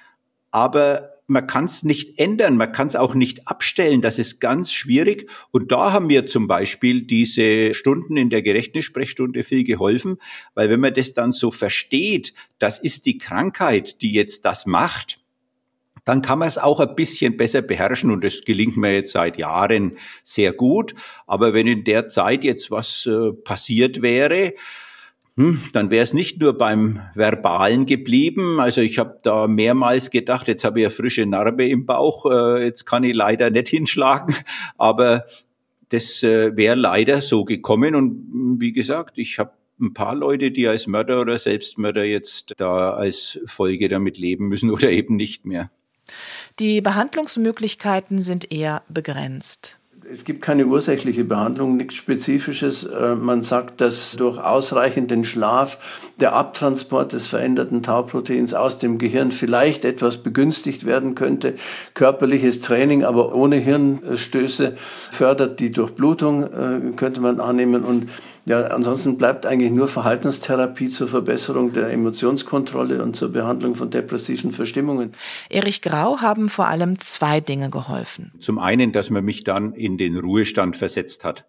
Aber 0.51 1.15
man 1.27 1.47
kann 1.47 1.65
es 1.65 1.85
nicht 1.85 2.19
ändern, 2.19 2.57
man 2.57 2.73
kann 2.73 2.87
es 2.87 2.97
auch 2.97 3.15
nicht 3.15 3.49
abstellen. 3.49 4.03
Das 4.03 4.19
ist 4.19 4.41
ganz 4.41 4.73
schwierig. 4.73 5.31
Und 5.51 5.73
da 5.73 5.93
haben 5.93 6.07
mir 6.07 6.27
zum 6.27 6.47
Beispiel 6.47 7.03
diese 7.03 7.73
Stunden 7.75 8.17
in 8.17 8.31
der 8.31 8.43
Gedächtnissprechstunde 8.43 9.43
viel 9.43 9.65
geholfen, 9.65 10.19
weil 10.55 10.69
wenn 10.69 10.81
man 10.81 10.95
das 10.95 11.15
dann 11.15 11.33
so 11.33 11.51
versteht, 11.51 12.35
das 12.59 12.79
ist 12.79 13.07
die 13.07 13.19
Krankheit, 13.19 14.03
die 14.03 14.13
jetzt 14.13 14.45
das 14.45 14.67
macht, 14.67 15.21
dann 16.05 16.21
kann 16.21 16.39
man 16.39 16.49
es 16.49 16.59
auch 16.59 16.81
ein 16.81 16.95
bisschen 16.95 17.39
besser 17.39 17.63
beherrschen 17.63 18.11
und 18.11 18.23
das 18.23 18.43
gelingt 18.45 18.77
mir 18.77 18.93
jetzt 18.93 19.13
seit 19.13 19.39
Jahren 19.39 19.97
sehr 20.23 20.53
gut. 20.53 20.95
Aber 21.27 21.55
wenn 21.55 21.67
in 21.67 21.85
der 21.85 22.09
Zeit 22.09 22.45
jetzt 22.45 22.71
was 22.71 23.07
äh, 23.07 23.33
passiert 23.33 24.03
wäre, 24.03 24.53
hm, 25.37 25.61
dann 25.73 25.91
wäre 25.91 26.05
es 26.05 26.15
nicht 26.15 26.41
nur 26.41 26.57
beim 26.57 27.01
Verbalen 27.15 27.87
geblieben. 27.87 28.61
Also 28.61 28.81
ich 28.81 28.99
habe 28.99 29.19
da 29.25 29.49
mehrmals 29.49 30.11
gedacht, 30.11 30.47
jetzt 30.47 30.63
habe 30.63 30.81
ich 30.81 30.87
eine 30.87 30.91
frische 30.91 31.27
Narbe 31.27 31.67
im 31.67 31.87
Bauch, 31.87 32.27
äh, 32.27 32.65
jetzt 32.65 32.85
kann 32.85 33.03
ich 33.03 33.15
leider 33.15 33.51
nicht 33.51 33.69
hinschlagen. 33.71 34.37
Aber 34.79 35.27
das 35.89 36.23
äh, 36.23 36.57
wäre 36.57 36.77
leider 36.77 37.21
so 37.21 37.45
gekommen. 37.45 37.97
Und 37.97 38.11
hm, 38.11 38.57
wie 38.61 38.73
gesagt, 38.73 39.19
ich 39.19 39.39
habe 39.41 39.53
ein 39.81 39.93
paar 39.93 40.15
Leute, 40.15 40.53
die 40.53 40.69
als 40.69 40.87
Mörder 40.87 41.21
oder 41.21 41.37
Selbstmörder 41.37 42.05
jetzt 42.05 42.55
da 42.59 42.91
als 42.91 43.41
Folge 43.47 43.89
damit 43.89 44.19
leben 44.19 44.47
müssen 44.47 44.71
oder 44.71 44.91
eben 44.91 45.17
nicht 45.17 45.45
mehr. 45.47 45.71
Die 46.61 46.81
Behandlungsmöglichkeiten 46.81 48.21
sind 48.21 48.53
eher 48.53 48.83
begrenzt 48.89 49.79
Es 50.11 50.25
gibt 50.25 50.43
keine 50.43 50.67
ursächliche 50.67 51.25
Behandlung, 51.25 51.77
nichts 51.77 51.95
Spezifisches. 51.95 52.85
Äh, 52.85 53.15
man 53.15 53.43
sagt, 53.43 53.81
dass 53.81 54.17
durch 54.17 54.39
ausreichenden 54.39 55.25
Schlaf 55.25 55.79
der 56.21 56.35
Abtransport 56.35 57.13
des 57.13 57.27
veränderten 57.27 57.83
Tauproteins 57.83 58.55
aus 58.55 58.79
dem 58.79 58.99
Gehirn 58.99 59.31
vielleicht 59.31 59.85
etwas 59.85 60.19
begünstigt 60.19 60.85
werden 60.85 61.15
könnte. 61.15 61.55
Körperliches 61.95 62.61
Training, 62.61 63.05
aber 63.05 63.35
ohne 63.35 63.57
Hirnstöße, 63.57 64.77
fördert 65.11 65.61
die 65.61 65.71
Durchblutung, 65.71 66.45
äh, 66.45 66.97
könnte 66.97 67.21
man 67.21 67.41
annehmen. 67.41 67.85
Und 67.85 68.09
ja, 68.47 68.67
ansonsten 68.67 69.17
bleibt 69.17 69.47
eigentlich 69.47 69.71
nur 69.71 69.89
Verhaltenstherapie 69.89 70.91
zur 70.91 71.09
Verbesserung 71.09 71.73
der 71.73 71.91
Emotionskontrolle 71.91 73.03
und 73.03 73.17
zur 73.17 73.33
Behandlung 73.33 73.75
von 73.75 73.91
depressiven 73.91 74.53
Verstimmungen. 74.53 75.13
Erich 75.49 75.81
Grau 75.81 76.19
haben 76.21 76.51
vor 76.51 76.69
allem 76.69 76.99
zwei 76.99 77.41
Dinge 77.41 77.71
geholfen. 77.71 78.33
Zum 78.41 78.59
einen, 78.59 78.93
dass 78.93 79.09
man 79.09 79.25
mich 79.25 79.45
dann 79.45 79.73
in 79.73 79.97
den 79.97 80.19
Ruhestand 80.19 80.77
versetzt 80.77 81.25
hat. 81.25 81.47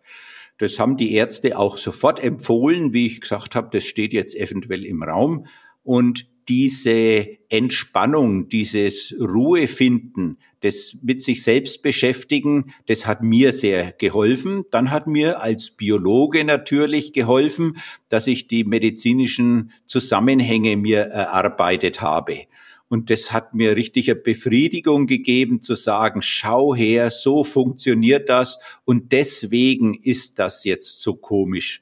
Das 0.58 0.80
haben 0.80 0.96
die 0.96 1.14
Ärzte 1.14 1.58
auch 1.60 1.78
sofort 1.78 2.24
empfohlen, 2.24 2.94
wie 2.94 3.08
ich 3.08 3.20
gesagt 3.20 3.56
habe, 3.56 3.68
das 3.72 3.84
steht 3.84 4.14
jetzt 4.14 4.36
eventuell 4.36 4.86
im 4.86 5.04
Raum. 5.04 5.48
Und 5.84 6.28
diese 6.48 7.28
Entspannung, 7.50 8.50
dieses 8.50 9.16
Ruhefinden, 9.20 10.38
das 10.62 10.98
mit 11.02 11.22
sich 11.22 11.44
selbst 11.44 11.82
beschäftigen, 11.82 12.74
das 12.88 13.06
hat 13.06 13.22
mir 13.22 13.52
sehr 13.52 13.92
geholfen. 13.92 14.64
Dann 14.72 14.92
hat 14.92 15.08
mir 15.08 15.42
als 15.42 15.72
Biologe 15.72 16.44
natürlich 16.44 17.14
geholfen, 17.14 17.78
dass 18.10 18.28
ich 18.28 18.48
die 18.48 18.64
medizinischen 18.64 19.72
Zusammenhänge 19.86 20.78
mir 20.78 21.02
erarbeitet 21.02 22.02
habe. 22.02 22.46
Und 22.88 23.10
das 23.10 23.32
hat 23.32 23.56
mir 23.56 23.76
richtige 23.76 24.16
Befriedigung 24.16 25.08
gegeben 25.08 25.62
zu 25.62 25.74
sagen, 25.76 26.22
schau 26.22 26.76
her, 26.76 27.10
so 27.10 27.44
funktioniert 27.44 28.30
das 28.30 28.60
und 28.86 29.12
deswegen 29.12 29.96
ist 29.96 30.38
das 30.38 30.64
jetzt 30.64 31.02
so 31.02 31.16
komisch. 31.16 31.82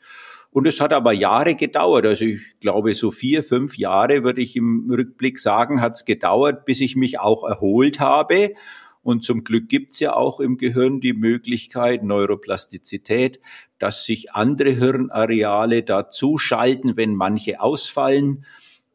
Und 0.53 0.67
es 0.67 0.79
hat 0.79 0.93
aber 0.93 1.13
Jahre 1.13 1.55
gedauert. 1.55 2.05
Also 2.05 2.25
ich 2.25 2.59
glaube, 2.59 2.93
so 2.93 3.09
vier, 3.09 3.43
fünf 3.43 3.75
Jahre 3.77 4.23
würde 4.23 4.41
ich 4.41 4.55
im 4.55 4.87
Rückblick 4.89 5.39
sagen, 5.39 5.81
hat 5.81 5.93
es 5.93 6.05
gedauert, 6.05 6.65
bis 6.65 6.79
ich 6.79 6.95
mich 6.95 7.19
auch 7.19 7.43
erholt 7.43 7.99
habe. 7.99 8.53
Und 9.01 9.23
zum 9.23 9.43
Glück 9.43 9.67
gibt's 9.67 9.99
ja 9.99 10.15
auch 10.15 10.39
im 10.39 10.57
Gehirn 10.57 11.01
die 11.01 11.13
Möglichkeit, 11.13 12.03
Neuroplastizität, 12.03 13.41
dass 13.79 14.05
sich 14.05 14.33
andere 14.33 14.69
Hirnareale 14.69 15.81
dazuschalten, 15.81 16.95
wenn 16.95 17.15
manche 17.15 17.59
ausfallen. 17.59 18.45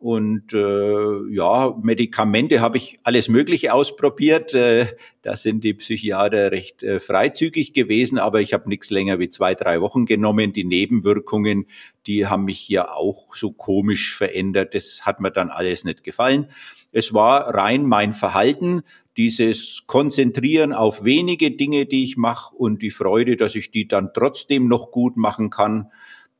Und 0.01 0.53
äh, 0.53 1.35
ja, 1.35 1.77
Medikamente 1.83 2.61
habe 2.61 2.77
ich 2.77 3.01
alles 3.03 3.29
Mögliche 3.29 3.75
ausprobiert. 3.75 4.55
Äh, 4.55 4.87
da 5.23 5.35
sind 5.35 5.65
die 5.65 5.75
Psychiater 5.75 6.53
recht 6.53 6.85
äh, 6.85 7.01
freizügig 7.01 7.73
gewesen, 7.73 8.19
aber 8.19 8.41
ich 8.41 8.53
habe 8.53 8.69
nichts 8.69 8.91
länger 8.91 9.19
wie 9.19 9.29
zwei, 9.29 9.57
drei 9.57 9.81
Wochen 9.81 10.07
genommen. 10.07 10.53
Die 10.53 10.63
Nebenwirkungen, 10.63 11.67
die 12.07 12.29
haben 12.29 12.45
mich 12.45 12.69
ja 12.69 12.93
auch 12.93 13.35
so 13.35 13.51
komisch 13.51 14.15
verändert. 14.15 14.75
Das 14.75 15.01
hat 15.03 15.19
mir 15.19 15.33
dann 15.33 15.51
alles 15.51 15.83
nicht 15.83 16.05
gefallen. 16.05 16.49
Es 16.93 17.13
war 17.13 17.53
rein 17.53 17.85
mein 17.85 18.13
Verhalten, 18.13 18.83
dieses 19.17 19.83
Konzentrieren 19.89 20.73
auf 20.73 21.03
wenige 21.03 21.51
Dinge, 21.51 21.87
die 21.87 22.05
ich 22.05 22.17
mache 22.17 22.55
und 22.55 22.83
die 22.83 22.93
Freude, 22.93 23.37
dass 23.37 23.57
ich 23.57 23.73
die 23.73 23.89
dann 23.89 24.13
trotzdem 24.15 24.69
noch 24.69 24.93
gut 24.93 25.17
machen 25.17 25.51
kann. 25.51 25.91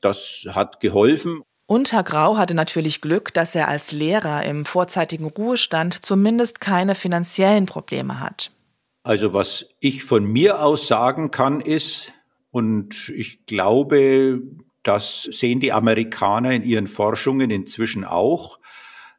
Das 0.01 0.47
hat 0.49 0.79
geholfen. 0.79 1.43
Und 1.71 1.93
Herr 1.93 2.03
Grau 2.03 2.39
hatte 2.39 2.55
natürlich 2.55 3.03
Glück, 3.03 3.35
dass 3.35 3.55
er 3.55 3.69
als 3.69 3.93
Lehrer 3.93 4.43
im 4.43 4.65
vorzeitigen 4.65 5.27
Ruhestand 5.27 6.03
zumindest 6.03 6.63
keine 6.63 6.95
finanziellen 6.95 7.67
Probleme 7.67 8.21
hat. 8.21 8.53
Also 9.03 9.35
was 9.35 9.67
ich 9.79 10.03
von 10.03 10.25
mir 10.25 10.63
aus 10.63 10.89
sagen 10.89 11.31
kann, 11.31 11.61
ist, 11.61 12.15
und 12.51 13.11
ich 13.11 13.45
glaube, 13.45 14.41
das 14.83 15.25
sehen 15.25 15.61
die 15.61 15.75
Amerikaner 15.75 16.53
in 16.53 16.65
ihren 16.65 16.87
Forschungen 16.87 17.51
inzwischen 17.51 18.07
auch, 18.07 18.61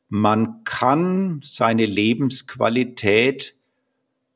man 0.07 0.63
kann 0.63 1.41
seine 1.43 1.85
Lebensqualität 1.85 3.53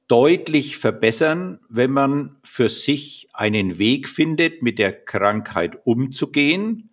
deutlich 0.08 0.78
verbessern, 0.78 1.62
wenn 1.68 1.90
man 1.90 2.36
für 2.44 2.70
sich 2.70 3.28
einen 3.34 3.80
Weg 3.80 4.08
findet, 4.08 4.62
mit 4.62 4.78
der 4.78 4.92
Krankheit 4.92 5.80
umzugehen 5.84 6.92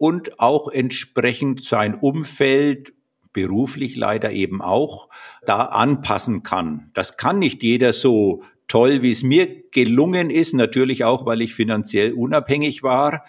und 0.00 0.40
auch 0.40 0.68
entsprechend 0.68 1.62
sein 1.62 1.94
Umfeld 1.94 2.94
beruflich 3.34 3.96
leider 3.96 4.32
eben 4.32 4.62
auch 4.62 5.10
da 5.44 5.66
anpassen 5.66 6.42
kann. 6.42 6.90
Das 6.94 7.18
kann 7.18 7.38
nicht 7.38 7.62
jeder 7.62 7.92
so 7.92 8.42
toll, 8.66 9.02
wie 9.02 9.10
es 9.10 9.22
mir 9.22 9.62
gelungen 9.70 10.30
ist, 10.30 10.54
natürlich 10.54 11.04
auch, 11.04 11.26
weil 11.26 11.42
ich 11.42 11.54
finanziell 11.54 12.14
unabhängig 12.14 12.82
war, 12.82 13.26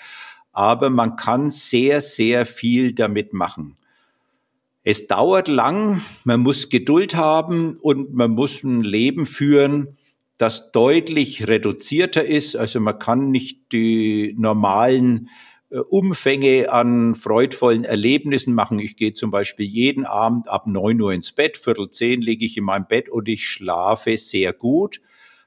aber 0.54 0.90
man 0.90 1.18
kann 1.18 1.50
sehr, 1.50 2.00
sehr 2.00 2.46
viel 2.46 2.94
damit 2.94 3.34
machen. 3.34 3.76
Es 4.86 5.08
dauert 5.08 5.50
lang, 5.50 6.02
man 6.24 6.40
muss 6.40 6.70
Geduld 6.70 7.16
haben 7.16 7.76
und 7.82 8.14
man 8.14 8.32
muss 8.32 8.64
ein 8.64 8.80
Leben 8.82 9.26
führen, 9.26 9.98
das 10.38 10.72
deutlich 10.72 11.50
reduzierter 11.50 12.26
ist. 12.26 12.56
Also 12.56 12.80
man 12.80 12.98
kann 12.98 13.30
nicht 13.30 13.74
die 13.74 14.34
normalen 14.40 15.28
Umfänge 15.72 16.72
an 16.72 17.16
freudvollen 17.16 17.86
Erlebnissen 17.86 18.54
machen. 18.54 18.80
Ich 18.80 18.98
gehe 18.98 19.14
zum 19.14 19.32
Beispiel 19.32 19.66
jeden 19.66 20.06
Abend 20.06 20.50
ab 20.50 20.68
neun 20.68 21.02
Uhr 21.02 21.14
ins 21.14 21.32
Bett, 21.32 21.58
Viertel 21.58 21.90
zehn 21.90 22.22
liege 22.22 22.46
ich 22.46 22.58
in 22.58 22.66
meinem 22.66 22.88
Bett 22.88 23.10
und 23.10 23.30
ich 23.30 23.48
schlafe 23.48 24.18
sehr 24.18 24.52
gut. 24.52 25.00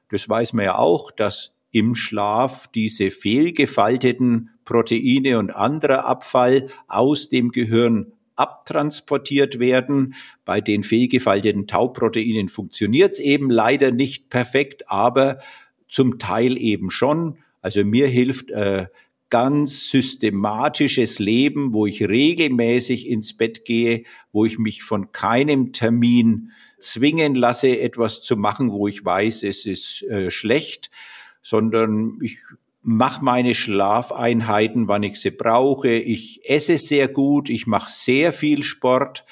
Das 0.09 0.27
weiß 0.27 0.53
man 0.53 0.65
ja 0.65 0.77
auch, 0.77 1.11
dass 1.11 1.53
im 1.71 1.93
Schlaf 1.93 2.67
diese 2.73 3.11
fehlgefalteten 3.11 4.49
Proteine 4.63 5.37
und 5.37 5.51
anderer 5.51 6.05
Abfall 6.05 6.69
aus 6.87 7.29
dem 7.29 7.51
Gehirn 7.51 8.13
abtransportiert 8.35 9.59
werden. 9.59 10.15
Bei 10.43 10.59
den 10.59 10.83
fehlgefalteten 10.83 11.67
Tauproteinen 11.67 12.49
funktioniert 12.49 13.13
es 13.13 13.19
eben 13.19 13.49
leider 13.49 13.91
nicht 13.91 14.29
perfekt, 14.29 14.89
aber 14.89 15.39
zum 15.87 16.17
Teil 16.17 16.57
eben 16.57 16.89
schon. 16.89 17.37
Also 17.61 17.83
mir 17.83 18.07
hilft 18.07 18.51
äh, 18.51 18.87
ganz 19.29 19.89
systematisches 19.89 21.19
Leben, 21.19 21.73
wo 21.73 21.85
ich 21.85 22.07
regelmäßig 22.07 23.07
ins 23.07 23.35
Bett 23.35 23.65
gehe, 23.65 24.03
wo 24.31 24.45
ich 24.45 24.59
mich 24.59 24.83
von 24.83 25.11
keinem 25.11 25.73
Termin 25.73 26.51
zwingen 26.79 27.35
lasse, 27.35 27.79
etwas 27.79 28.21
zu 28.21 28.37
machen, 28.37 28.71
wo 28.71 28.87
ich 28.87 29.03
weiß, 29.03 29.43
es 29.43 29.65
ist 29.65 30.03
äh, 30.03 30.29
schlecht, 30.29 30.91
sondern 31.41 32.19
ich 32.21 32.37
mache 32.81 33.25
meine 33.25 33.55
Schlafeinheiten, 33.55 34.87
wann 34.87 35.03
ich 35.03 35.19
sie 35.19 35.31
brauche. 35.31 35.89
Ich 35.89 36.47
esse 36.47 36.77
sehr 36.77 37.07
gut, 37.07 37.49
ich 37.49 37.65
mache 37.65 37.89
sehr 37.89 38.31
viel 38.31 38.61
Sport 38.61 39.25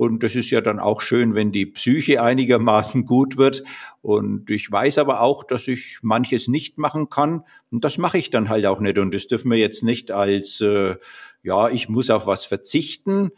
und 0.00 0.22
das 0.22 0.34
ist 0.34 0.50
ja 0.50 0.62
dann 0.62 0.78
auch 0.78 1.02
schön, 1.02 1.34
wenn 1.34 1.52
die 1.52 1.66
Psyche 1.66 2.22
einigermaßen 2.22 3.04
gut 3.04 3.36
wird. 3.36 3.64
Und 4.00 4.48
ich 4.48 4.72
weiß 4.72 4.96
aber 4.96 5.20
auch, 5.20 5.44
dass 5.44 5.68
ich 5.68 5.98
manches 6.00 6.48
nicht 6.48 6.78
machen 6.78 7.10
kann. 7.10 7.44
Und 7.70 7.84
das 7.84 7.98
mache 7.98 8.16
ich 8.16 8.30
dann 8.30 8.48
halt 8.48 8.64
auch 8.64 8.80
nicht. 8.80 8.96
Und 8.96 9.14
das 9.14 9.28
dürfen 9.28 9.50
wir 9.50 9.58
jetzt 9.58 9.84
nicht 9.84 10.10
als, 10.10 10.62
äh, 10.62 10.96
ja, 11.42 11.68
ich 11.68 11.90
muss 11.90 12.08
auf 12.08 12.26
was 12.26 12.46
verzichten 12.46 13.30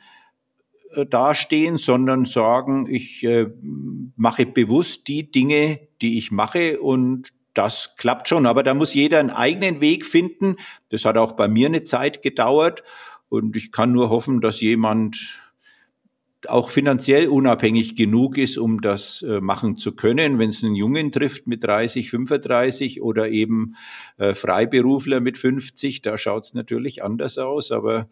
äh, 0.93 1.05
dastehen, 1.05 1.79
sondern 1.79 2.27
sagen, 2.27 2.87
ich 2.89 3.25
äh, 3.25 3.49
mache 4.15 4.47
bewusst 4.47 5.09
die 5.09 5.33
Dinge, 5.33 5.81
die 6.01 6.17
ich 6.17 6.31
mache 6.31 6.81
und 6.81 7.33
das 7.55 7.97
klappt 7.97 8.29
schon. 8.29 8.47
Aber 8.47 8.63
da 8.63 8.75
muss 8.75 8.95
jeder 8.95 9.19
einen 9.19 9.31
eigenen 9.31 9.81
Weg 9.81 10.07
finden. 10.07 10.55
Das 10.91 11.05
hat 11.07 11.17
auch 11.17 11.33
bei 11.33 11.49
mir 11.49 11.67
eine 11.67 11.83
Zeit 11.83 12.23
gedauert. 12.23 12.85
Und 13.29 13.57
ich 13.57 13.73
kann 13.73 13.91
nur 13.91 14.11
hoffen, 14.11 14.41
dass 14.41 14.61
jemand 14.61 15.42
auch 16.49 16.71
finanziell 16.71 17.29
unabhängig 17.29 17.97
genug 17.97 18.39
ist, 18.39 18.59
um 18.59 18.81
das 18.81 19.23
äh, 19.23 19.41
machen 19.41 19.77
zu 19.77 19.93
können. 19.93 20.39
Wenn 20.39 20.49
es 20.49 20.65
einen 20.65 20.75
Jungen 20.75 21.13
trifft 21.13 21.47
mit 21.47 21.65
30, 21.65 22.11
35 22.11 23.03
oder 23.03 23.29
eben 23.29 23.77
äh, 24.19 24.35
Freiberufler 24.35 25.21
mit 25.21 25.39
50, 25.39 26.03
da 26.03 26.19
schaut 26.19 26.45
es 26.45 26.55
natürlich 26.55 27.03
anders 27.03 27.39
aus, 27.39 27.71
aber 27.73 28.09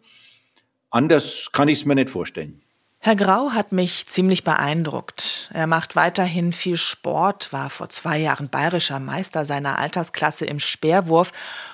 anders 0.89 1.49
kann 1.51 1.67
ich 1.67 1.79
es 1.79 1.85
mir 1.85 1.95
nicht 1.95 2.09
vorstellen. 2.09 2.61
Herr 3.03 3.15
Grau 3.15 3.51
hat 3.51 3.71
mich 3.71 4.05
ziemlich 4.07 4.43
beeindruckt. 4.43 5.49
Er 5.51 5.65
macht 5.65 5.95
weiterhin 5.95 6.53
viel 6.53 6.77
Sport, 6.77 7.51
war 7.51 7.71
vor 7.71 7.89
zwei 7.89 8.19
Jahren 8.19 8.47
bayerischer 8.47 8.99
Meister 8.99 9.43
seiner 9.43 9.79
Altersklasse 9.79 10.45
im 10.45 10.59
Speerwurf 10.59 11.31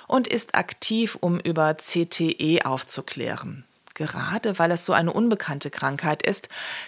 und 0.08 0.30
ist 0.30 0.56
aktiv, 0.56 1.18
um 1.20 1.38
über 1.38 1.76
CTE 1.76 2.66
aufzuklären 2.66 3.67
gerade 3.98 4.58
weil 4.60 4.72
es 4.72 4.86
so 4.86 4.94
eine 4.94 5.12
unbekannte 5.12 5.70
Krankheit 5.70 6.24
ist, 6.24 6.48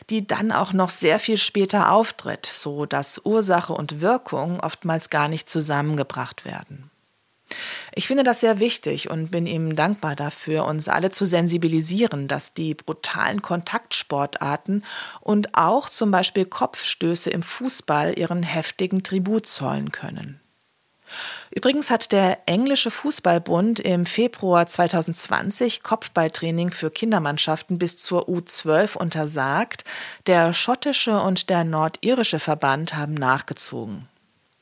die 0.09 0.25
dann 0.25 0.51
auch 0.51 0.71
noch 0.71 0.91
sehr 0.91 1.19
viel 1.19 1.37
später 1.37 1.91
auftritt, 1.91 2.49
so 2.53 2.85
dass 2.85 3.21
Ursache 3.25 3.73
und 3.73 3.99
Wirkung 3.99 4.59
oftmals 4.61 5.09
gar 5.09 5.27
nicht 5.27 5.49
zusammengebracht 5.49 6.45
werden. 6.45 6.89
Ich 7.95 8.07
finde 8.07 8.23
das 8.23 8.41
sehr 8.41 8.59
wichtig 8.59 9.09
und 9.09 9.31
bin 9.31 9.47
ihm 9.47 9.75
dankbar 9.75 10.15
dafür, 10.15 10.65
uns 10.65 10.87
alle 10.87 11.09
zu 11.09 11.25
sensibilisieren, 11.25 12.27
dass 12.27 12.53
die 12.53 12.75
brutalen 12.75 13.41
Kontaktsportarten 13.41 14.85
und 15.19 15.57
auch 15.57 15.89
zum 15.89 16.11
Beispiel 16.11 16.45
Kopfstöße 16.45 17.31
im 17.31 17.41
Fußball 17.41 18.17
ihren 18.17 18.43
heftigen 18.43 19.03
Tribut 19.03 19.47
zollen 19.47 19.91
können. 19.91 20.39
Übrigens 21.59 21.89
hat 21.89 22.13
der 22.13 22.37
englische 22.45 22.89
Fußballbund 22.89 23.81
im 23.81 24.05
Februar 24.05 24.65
2020 24.65 25.83
Kopfballtraining 25.83 26.71
für 26.71 26.89
Kindermannschaften 26.89 27.77
bis 27.77 27.97
zur 27.97 28.29
U12 28.29 28.95
untersagt. 28.95 29.83
Der 30.25 30.53
schottische 30.53 31.19
und 31.19 31.49
der 31.49 31.65
nordirische 31.65 32.39
Verband 32.39 32.95
haben 32.95 33.13
nachgezogen. 33.13 34.07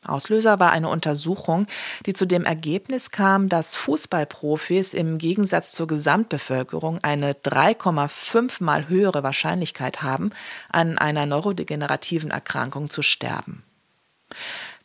Auslöser 0.08 0.60
war 0.60 0.72
eine 0.72 0.90
Untersuchung, 0.90 1.68
die 2.08 2.14
zu 2.14 2.26
dem 2.26 2.46
Ergebnis 2.46 3.12
kam, 3.12 3.48
dass 3.48 3.76
Fußballprofis 3.76 4.96
im 4.96 5.20
Gegensatz 5.20 5.74
zur 5.74 5.86
Gesamtbevölkerung 5.86 6.98
eine 7.04 7.34
3,5 7.34 8.64
mal 8.64 8.88
höhere 8.88 9.22
Wahrscheinlichkeit 9.22 10.02
haben, 10.02 10.32
an 10.72 10.98
einer 10.98 11.28
neurodegenerativen 11.28 12.32
Erkrankung 12.32 12.90
zu 12.90 13.04
sterben. 13.04 13.62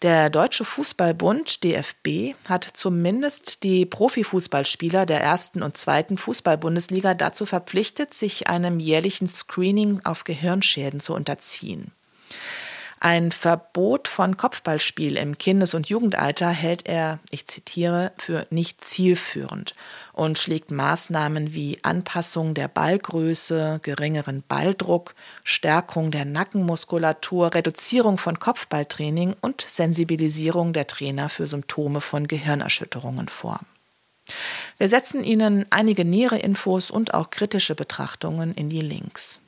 Der 0.02 0.30
Deutsche 0.30 0.64
Fußballbund 0.64 1.62
DFB 1.62 2.34
hat 2.48 2.64
zumindest 2.64 3.62
die 3.62 3.86
Profifußballspieler 3.86 5.06
der 5.06 5.20
ersten 5.20 5.62
und 5.62 5.76
zweiten 5.76 6.18
Fußballbundesliga 6.18 7.14
dazu 7.14 7.46
verpflichtet, 7.46 8.12
sich 8.12 8.48
einem 8.48 8.80
jährlichen 8.80 9.28
Screening 9.28 10.00
auf 10.02 10.24
Gehirnschäden 10.24 10.98
zu 10.98 11.14
unterziehen. 11.14 11.92
Ein 13.04 13.32
Verbot 13.32 14.06
von 14.06 14.36
Kopfballspiel 14.36 15.16
im 15.16 15.36
Kindes- 15.36 15.74
und 15.74 15.88
Jugendalter 15.88 16.50
hält 16.50 16.86
er, 16.86 17.18
ich 17.30 17.48
zitiere, 17.48 18.12
für 18.16 18.46
nicht 18.50 18.84
zielführend 18.84 19.74
und 20.12 20.38
schlägt 20.38 20.70
Maßnahmen 20.70 21.52
wie 21.52 21.80
Anpassung 21.82 22.54
der 22.54 22.68
Ballgröße, 22.68 23.80
geringeren 23.82 24.44
Balldruck, 24.46 25.16
Stärkung 25.42 26.12
der 26.12 26.24
Nackenmuskulatur, 26.24 27.52
Reduzierung 27.52 28.18
von 28.18 28.38
Kopfballtraining 28.38 29.34
und 29.40 29.62
Sensibilisierung 29.62 30.72
der 30.72 30.86
Trainer 30.86 31.28
für 31.28 31.48
Symptome 31.48 32.00
von 32.00 32.28
Gehirnerschütterungen 32.28 33.26
vor. 33.26 33.58
Wir 34.78 34.88
setzen 34.88 35.24
Ihnen 35.24 35.66
einige 35.70 36.04
nähere 36.04 36.38
Infos 36.38 36.92
und 36.92 37.14
auch 37.14 37.30
kritische 37.30 37.74
Betrachtungen 37.74 38.54
in 38.54 38.68
die 38.68 38.80
Links. 38.80 39.41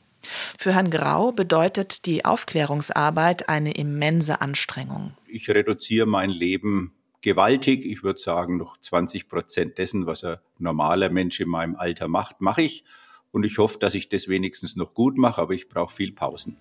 Für 0.59 0.75
Herrn 0.75 0.91
Grau 0.91 1.33
bedeutet 1.33 2.07
die 2.07 2.25
Aufklärungsarbeit 2.25 3.49
eine 3.49 3.73
immense 3.73 4.41
Anstrengung. 4.41 5.15
Ich 5.27 5.49
reduziere 5.49 6.07
mein 6.07 6.31
Leben 6.31 6.93
gewaltig. 7.21 7.85
Ich 7.85 8.03
würde 8.03 8.21
sagen, 8.21 8.57
noch 8.57 8.77
20 8.81 9.29
Prozent 9.29 9.79
dessen, 9.79 10.07
was 10.07 10.25
ein 10.25 10.37
normaler 10.59 11.11
Mensch 11.11 11.41
in 11.41 11.49
meinem 11.49 11.75
Alter 11.75 12.07
macht, 12.07 12.41
mache 12.41 12.63
ich. 12.63 12.85
Und 13.33 13.45
ich 13.45 13.59
hoffe, 13.59 13.79
dass 13.81 13.95
ich 13.95 14.09
das 14.09 14.29
wenigstens 14.29 14.77
noch 14.77 14.95
gut 14.95 15.19
mache, 15.19 15.43
aber 15.43 15.55
ich 15.55 15.69
brauche 15.69 15.93
viel 15.93 16.13
Pausen. 16.13 16.57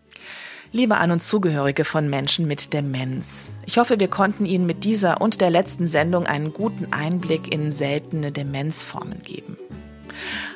Liebe 0.71 0.95
An- 0.97 1.11
und 1.11 1.21
Zugehörige 1.21 1.85
von 1.85 2.09
Menschen 2.09 2.47
mit 2.47 2.73
Demenz, 2.73 3.53
ich 3.67 3.77
hoffe, 3.77 3.99
wir 3.99 4.07
konnten 4.07 4.47
Ihnen 4.47 4.65
mit 4.65 4.83
dieser 4.83 5.21
und 5.21 5.39
der 5.39 5.51
letzten 5.51 5.85
Sendung 5.85 6.25
einen 6.25 6.51
guten 6.51 6.91
Einblick 6.91 7.53
in 7.53 7.71
seltene 7.71 8.31
Demenzformen 8.31 9.21
geben. 9.23 9.52